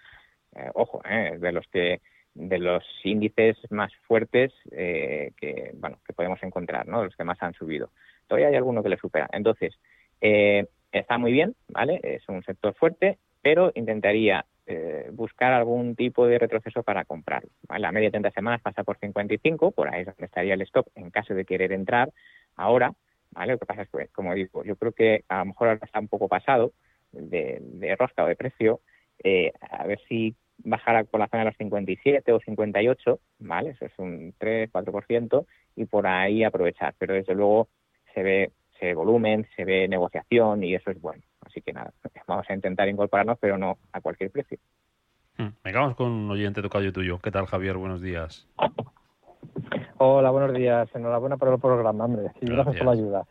eh, 0.56 0.70
ojo, 0.74 1.02
eh, 1.10 1.38
de 1.40 1.52
los 1.52 1.68
que 1.68 2.02
de 2.36 2.60
los 2.60 2.84
índices 3.04 3.58
más 3.72 3.92
fuertes 4.08 4.54
eh, 4.72 5.32
que 5.36 5.72
bueno 5.74 6.00
que 6.06 6.14
podemos 6.14 6.42
encontrar, 6.44 6.88
¿no? 6.88 7.04
Los 7.04 7.16
que 7.16 7.24
más 7.24 7.42
han 7.42 7.54
subido. 7.54 7.90
Todavía 8.28 8.48
hay 8.48 8.56
alguno 8.56 8.84
que 8.84 8.90
le 8.90 8.98
supera. 8.98 9.28
Entonces 9.34 9.78
está 10.22 11.18
muy 11.18 11.32
bien, 11.32 11.56
¿vale? 11.70 12.00
Es 12.04 12.28
un 12.30 12.44
sector 12.44 12.74
fuerte, 12.76 13.18
pero 13.42 13.72
intentaría 13.74 14.46
eh, 14.72 15.10
buscar 15.12 15.52
algún 15.52 15.96
tipo 15.96 16.28
de 16.28 16.38
retroceso 16.38 16.84
para 16.84 17.04
comprarlo. 17.04 17.50
La 17.76 17.92
media 17.92 18.10
de 18.10 18.12
30 18.12 18.30
semanas 18.30 18.62
pasa 18.62 18.84
por 18.84 19.00
55, 19.00 19.72
por 19.72 19.92
ahí 19.92 20.02
es 20.02 20.06
donde 20.06 20.26
estaría 20.26 20.54
el 20.54 20.62
stop 20.62 20.88
en 20.94 21.10
caso 21.10 21.34
de 21.34 21.44
querer 21.44 21.72
entrar 21.72 22.12
ahora. 22.56 22.94
¿vale? 23.32 23.54
Lo 23.54 23.58
que 23.58 23.66
pasa 23.66 23.82
es 23.82 23.90
que, 23.90 24.10
como 24.10 24.36
digo, 24.36 24.64
yo 24.64 24.76
creo 24.76 24.92
que 24.92 25.24
a 25.28 25.40
lo 25.40 25.46
mejor 25.46 25.70
ahora 25.70 25.80
está 25.84 26.00
un 26.00 26.08
poco 26.08 26.28
pasado 26.28 26.74
de, 27.12 27.96
rosca 27.98 28.24
o 28.24 28.28
de 28.28 28.36
precio. 28.36 28.82
Eh, 29.24 29.52
a 29.60 29.88
ver 29.88 30.00
si 30.08 30.36
bajara 30.60 31.04
por 31.04 31.20
la 31.20 31.30
zona 31.30 31.46
de 31.46 31.50
los 31.50 31.58
57 31.58 32.32
o 32.32 32.40
58, 32.40 33.20
¿vale? 33.40 33.72
Eso 33.72 33.86
es 33.86 33.94
un 33.98 34.36
3-4%, 34.40 35.48
y 35.78 35.86
por 35.86 36.06
ahí 36.06 36.44
aprovechar. 36.44 36.94
Pero 37.00 37.16
desde 37.16 37.34
luego 37.34 37.70
se 38.14 38.22
ve, 38.22 38.52
se 38.80 38.86
ve 38.86 38.94
volumen, 38.94 39.48
se 39.56 39.66
ve 39.66 39.88
negociación 39.88 40.64
y 40.64 40.76
eso 40.76 40.92
es 40.92 41.02
bueno. 41.02 41.24
Así 41.50 41.62
que 41.62 41.74
nada, 41.74 41.92
vamos 42.28 42.46
a 42.50 42.54
intentar 42.54 42.88
incorporarnos, 42.88 43.38
pero 43.40 43.58
no 43.58 43.78
a 43.92 44.02
cualquier 44.02 44.32
precio. 44.32 44.60
Hmm. 45.38 45.50
Venga, 45.64 45.94
con 45.96 46.12
un 46.12 46.32
oyente 46.32 46.62
tocayo 46.62 46.94
tuyo. 46.94 47.20
¿Qué 47.20 47.32
tal, 47.32 47.48
Javier? 47.48 47.78
Buenos 47.78 48.02
días. 48.02 48.48
Hola, 49.98 50.30
buenos 50.30 50.54
días. 50.54 50.88
Enhorabuena 50.94 51.38
por 51.38 51.52
el 51.52 51.60
programa, 51.60 52.06
hombre. 52.06 52.32
Y 52.42 52.46
gracias, 52.46 52.78
por 52.78 52.86
la 52.86 52.92
ayuda. 52.92 53.26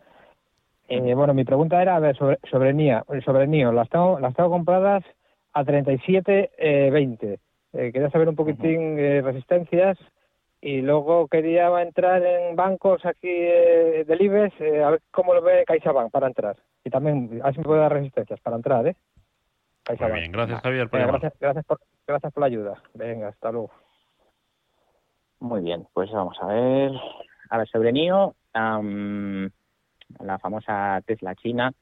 Eh, 0.88 1.14
bueno, 1.14 1.34
mi 1.34 1.44
pregunta 1.44 1.80
era, 1.80 1.96
a 1.96 2.00
ver, 2.00 2.16
sobre, 2.16 2.38
sobre 2.50 2.72
NIA, 2.72 3.04
sobre 3.24 3.46
NIO. 3.46 3.72
Las 3.72 3.88
tengo, 3.88 4.18
las 4.18 4.34
tengo 4.34 4.50
compradas 4.50 5.04
a 5.52 5.64
37.20. 5.64 6.48
Eh, 6.58 7.38
eh, 7.74 7.92
quería 7.92 8.10
saber 8.10 8.28
un 8.28 8.36
poquitín 8.36 8.96
de 8.96 9.20
resistencias 9.20 9.98
y 10.60 10.80
luego 10.80 11.28
quería 11.28 11.68
entrar 11.80 12.22
en 12.24 12.56
bancos 12.56 13.04
aquí 13.04 13.28
eh, 13.28 14.04
del 14.06 14.22
IBEX, 14.22 14.60
eh, 14.60 14.82
a 14.82 14.90
ver 14.90 15.02
cómo 15.10 15.34
lo 15.34 15.42
ve 15.42 15.64
CaixaBank 15.66 16.10
para 16.10 16.26
entrar. 16.26 16.56
Y 16.88 16.90
también, 16.90 17.40
a 17.42 17.44
ver 17.44 17.52
si 17.52 17.58
me 17.60 17.64
puede 17.64 17.80
dar 17.82 17.92
resistencias 17.92 18.40
para 18.40 18.56
entrar, 18.56 18.86
¿eh? 18.86 18.96
Muy 20.00 20.12
bien, 20.12 20.32
gracias 20.32 20.62
Javier 20.62 20.88
por 20.88 21.00
gracias, 21.00 21.34
gracias, 21.38 21.64
por, 21.66 21.80
gracias 22.06 22.32
por 22.32 22.40
la 22.40 22.46
ayuda. 22.46 22.82
Venga, 22.94 23.28
hasta 23.28 23.52
luego. 23.52 23.70
Muy 25.40 25.60
bien, 25.60 25.86
pues 25.92 26.10
vamos 26.10 26.36
a 26.40 26.46
ver. 26.46 26.92
A 27.50 27.58
ver, 27.58 27.68
sobre 27.68 27.92
NIO, 27.92 28.34
la 28.54 30.38
famosa 30.40 31.02
Tesla 31.04 31.34
china, 31.34 31.74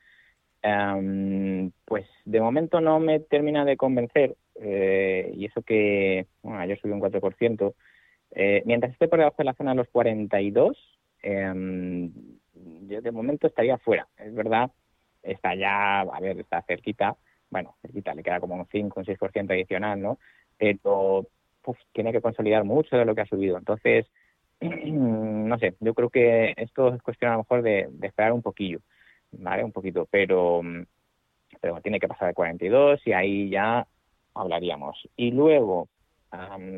pues 1.85 2.09
de 2.25 2.41
momento 2.41 2.81
no 2.81 2.99
me 2.99 3.21
termina 3.21 3.65
de 3.65 3.77
convencer. 3.77 4.35
Eh, 4.57 5.33
y 5.37 5.45
eso 5.45 5.63
que, 5.63 6.27
bueno, 6.43 6.59
ayer 6.59 6.81
subió 6.81 6.97
un 6.97 7.01
4%. 7.01 7.75
Eh, 8.33 8.63
mientras 8.67 8.93
esté 8.93 9.07
por 9.07 9.21
debajo 9.21 9.37
de 9.39 9.45
la 9.45 9.55
zona 9.55 9.71
de 9.71 9.77
los 9.77 9.89
42, 9.89 10.77
eh, 11.23 12.11
yo 12.89 13.01
de 13.01 13.11
momento 13.13 13.47
estaría 13.47 13.79
fuera. 13.79 14.09
Es 14.17 14.35
verdad, 14.35 14.71
está 15.27 15.55
ya, 15.55 16.01
a 16.01 16.21
ver, 16.21 16.39
está 16.41 16.63
cerquita, 16.63 17.17
bueno, 17.51 17.77
cerquita, 17.83 18.15
le 18.15 18.23
queda 18.23 18.41
como 18.41 18.55
un 18.55 18.67
5, 18.67 19.01
un 19.01 19.07
6% 19.07 19.51
adicional, 19.53 20.01
¿no? 20.01 20.19
Pero 20.57 21.27
tiene 21.93 22.13
que 22.13 22.21
consolidar 22.21 22.65
mucho 22.65 22.97
de 22.97 23.05
lo 23.05 23.15
que 23.15 23.23
ha 23.23 23.27
subido. 23.27 23.59
Entonces, 23.59 24.07
no 24.61 25.59
sé, 25.59 25.75
yo 25.81 25.95
creo 25.95 26.11
que 26.11 26.55
esto 26.57 26.95
es 26.95 27.03
cuestión 27.03 27.31
a 27.31 27.35
lo 27.35 27.41
mejor 27.41 27.63
de, 27.63 27.89
esperar 28.03 28.33
un 28.33 28.43
poquillo, 28.43 28.81
¿vale? 29.33 29.65
Un 29.65 29.73
poquito, 29.73 30.07
pero, 30.11 30.63
pero 31.61 31.81
tiene 31.81 32.01
que 32.01 32.09
pasar 32.09 32.29
de 32.29 32.35
42 32.35 33.07
y 33.07 33.13
ahí 33.13 33.51
ya 33.51 33.87
hablaríamos. 34.35 35.09
Y 35.17 35.31
luego, 35.31 35.89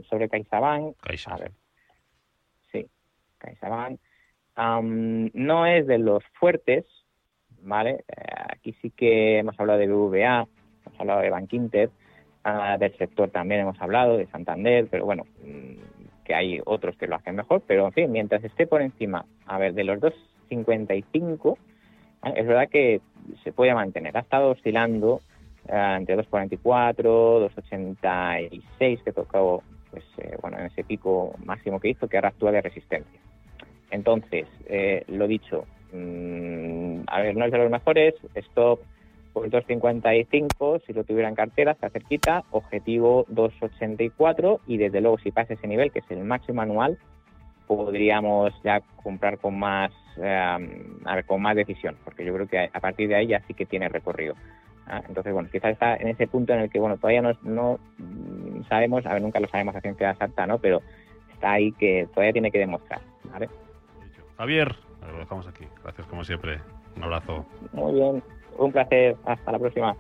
sobre 0.09 0.29
CaixaBank. 0.29 0.97
A 1.27 1.37
ver. 1.37 1.53
Sí, 2.73 2.87
CaixaBank. 3.39 4.01
no 4.57 5.67
es 5.67 5.87
de 5.87 5.99
los 5.99 6.25
fuertes, 6.39 6.87
¿vale? 7.62 8.05
Eh, 8.09 8.25
aquí 8.51 8.75
sí 8.81 8.90
que 8.90 9.38
hemos 9.38 9.59
hablado 9.59 9.79
de 9.79 9.88
BVA, 9.88 10.47
hemos 10.87 11.01
hablado 11.01 11.21
de 11.21 11.31
Bankinter, 11.31 11.90
ah, 12.44 12.77
del 12.79 12.97
sector 12.97 13.31
también 13.31 13.62
hemos 13.62 13.81
hablado, 13.81 14.16
de 14.16 14.27
Santander, 14.27 14.88
pero 14.90 15.05
bueno, 15.05 15.25
mm, 15.44 16.25
que 16.25 16.35
hay 16.35 16.61
otros 16.64 16.97
que 16.97 17.07
lo 17.07 17.16
hacen 17.16 17.37
mejor, 17.37 17.62
pero 17.66 17.87
en 17.87 17.92
fin, 17.92 18.12
mientras 18.12 18.44
esté 18.44 18.66
por 18.66 18.83
encima, 18.83 19.25
a 19.47 19.59
ver, 19.59 19.75
de 19.75 19.85
los 19.85 20.01
2,55, 20.01 21.57
es 22.35 22.47
verdad 22.47 22.68
que 22.68 23.01
se 23.44 23.53
puede 23.53 23.75
mantener. 23.75 24.16
Ha 24.16 24.21
estado 24.21 24.51
oscilando 24.51 25.21
eh, 25.68 25.94
entre 25.99 26.16
2,44, 26.16 27.51
2,86 27.51 29.03
que 29.03 29.12
tocó 29.12 29.62
pues 29.90 30.05
eh, 30.18 30.37
bueno 30.42 30.59
en 30.59 30.66
ese 30.66 30.85
pico 30.85 31.35
máximo 31.44 31.81
que 31.81 31.88
hizo 31.88 32.09
que 32.09 32.16
ahora 32.16 32.29
actúa 32.29 32.53
de 32.53 32.61
resistencia. 32.61 33.21
Entonces, 33.90 34.47
eh, 34.66 35.05
lo 35.09 35.27
dicho, 35.27 35.64
mm, 35.92 37.01
a 37.07 37.20
ver, 37.20 37.37
no 37.37 37.44
es 37.44 37.53
de 37.53 37.59
los 37.59 37.70
mejores, 37.70 38.14
stop 38.35 38.81
por 39.33 39.48
2.55, 39.48 40.83
si 40.87 40.92
lo 40.92 41.05
tuviera 41.05 41.29
en 41.29 41.35
cartera, 41.35 41.72
está 41.72 41.90
cerquita, 41.90 42.44
objetivo 42.51 43.27
2.84 43.27 44.61
y 44.66 44.79
desde 44.79 45.01
luego 45.01 45.18
si 45.18 45.31
pasa 45.31 45.55
ese 45.55 45.66
nivel, 45.66 45.92
que 45.92 46.01
es 46.01 46.11
el 46.11 46.24
máximo 46.24 46.62
anual, 46.62 46.98
podríamos 47.66 48.53
ya 48.64 48.81
comprar 49.03 49.38
con 49.38 49.59
más, 49.59 49.92
a 50.18 50.59
ver, 51.14 51.24
con 51.27 51.42
más 51.42 51.55
decisión, 51.55 51.96
porque 52.05 52.24
yo 52.24 52.35
creo 52.35 52.48
que 52.48 52.70
a 52.72 52.81
partir 52.81 53.09
de 53.09 53.16
ahí 53.16 53.27
ya 53.29 53.40
sí 53.46 53.55
que 53.55 53.66
tiene 53.66 53.88
recorrido. 53.88 54.35
¿ah? 54.87 55.03
Entonces, 55.07 55.33
bueno, 55.33 55.48
quizás 55.53 55.72
está 55.72 55.96
en 55.96 56.09
ese 56.09 56.27
punto 56.27 56.55
en 56.55 56.61
el 56.61 56.70
que, 56.70 56.81
bueno, 56.81 56.96
todavía 56.96 57.22
no, 57.22 57.33
no 57.42 57.79
sabemos, 58.68 59.05
a 59.07 59.12
ver, 59.12 59.22
nunca 59.22 59.38
lo 59.38 59.48
sabemos 59.48 59.77
a 59.77 59.81
ciencia 59.81 60.11
exacta, 60.11 60.46
¿no? 60.46 60.59
Pero 60.59 60.83
está 61.33 61.53
ahí 61.53 61.72
que 61.72 62.09
todavía 62.12 62.33
tiene 62.33 62.51
que 62.51 62.59
demostrar, 62.59 63.01
¿vale? 63.31 63.48
Javier, 64.38 64.74
lo 65.07 65.19
dejamos 65.19 65.47
aquí. 65.47 65.67
Gracias 65.83 66.07
como 66.09 66.25
siempre. 66.25 66.61
Un 66.97 67.05
abrazo. 67.05 67.45
Muy 67.73 67.93
bien. 67.95 68.23
Un 68.59 68.73
placer. 68.73 69.17
Hasta 69.25 69.53
la 69.53 69.59
próxima. 69.59 69.97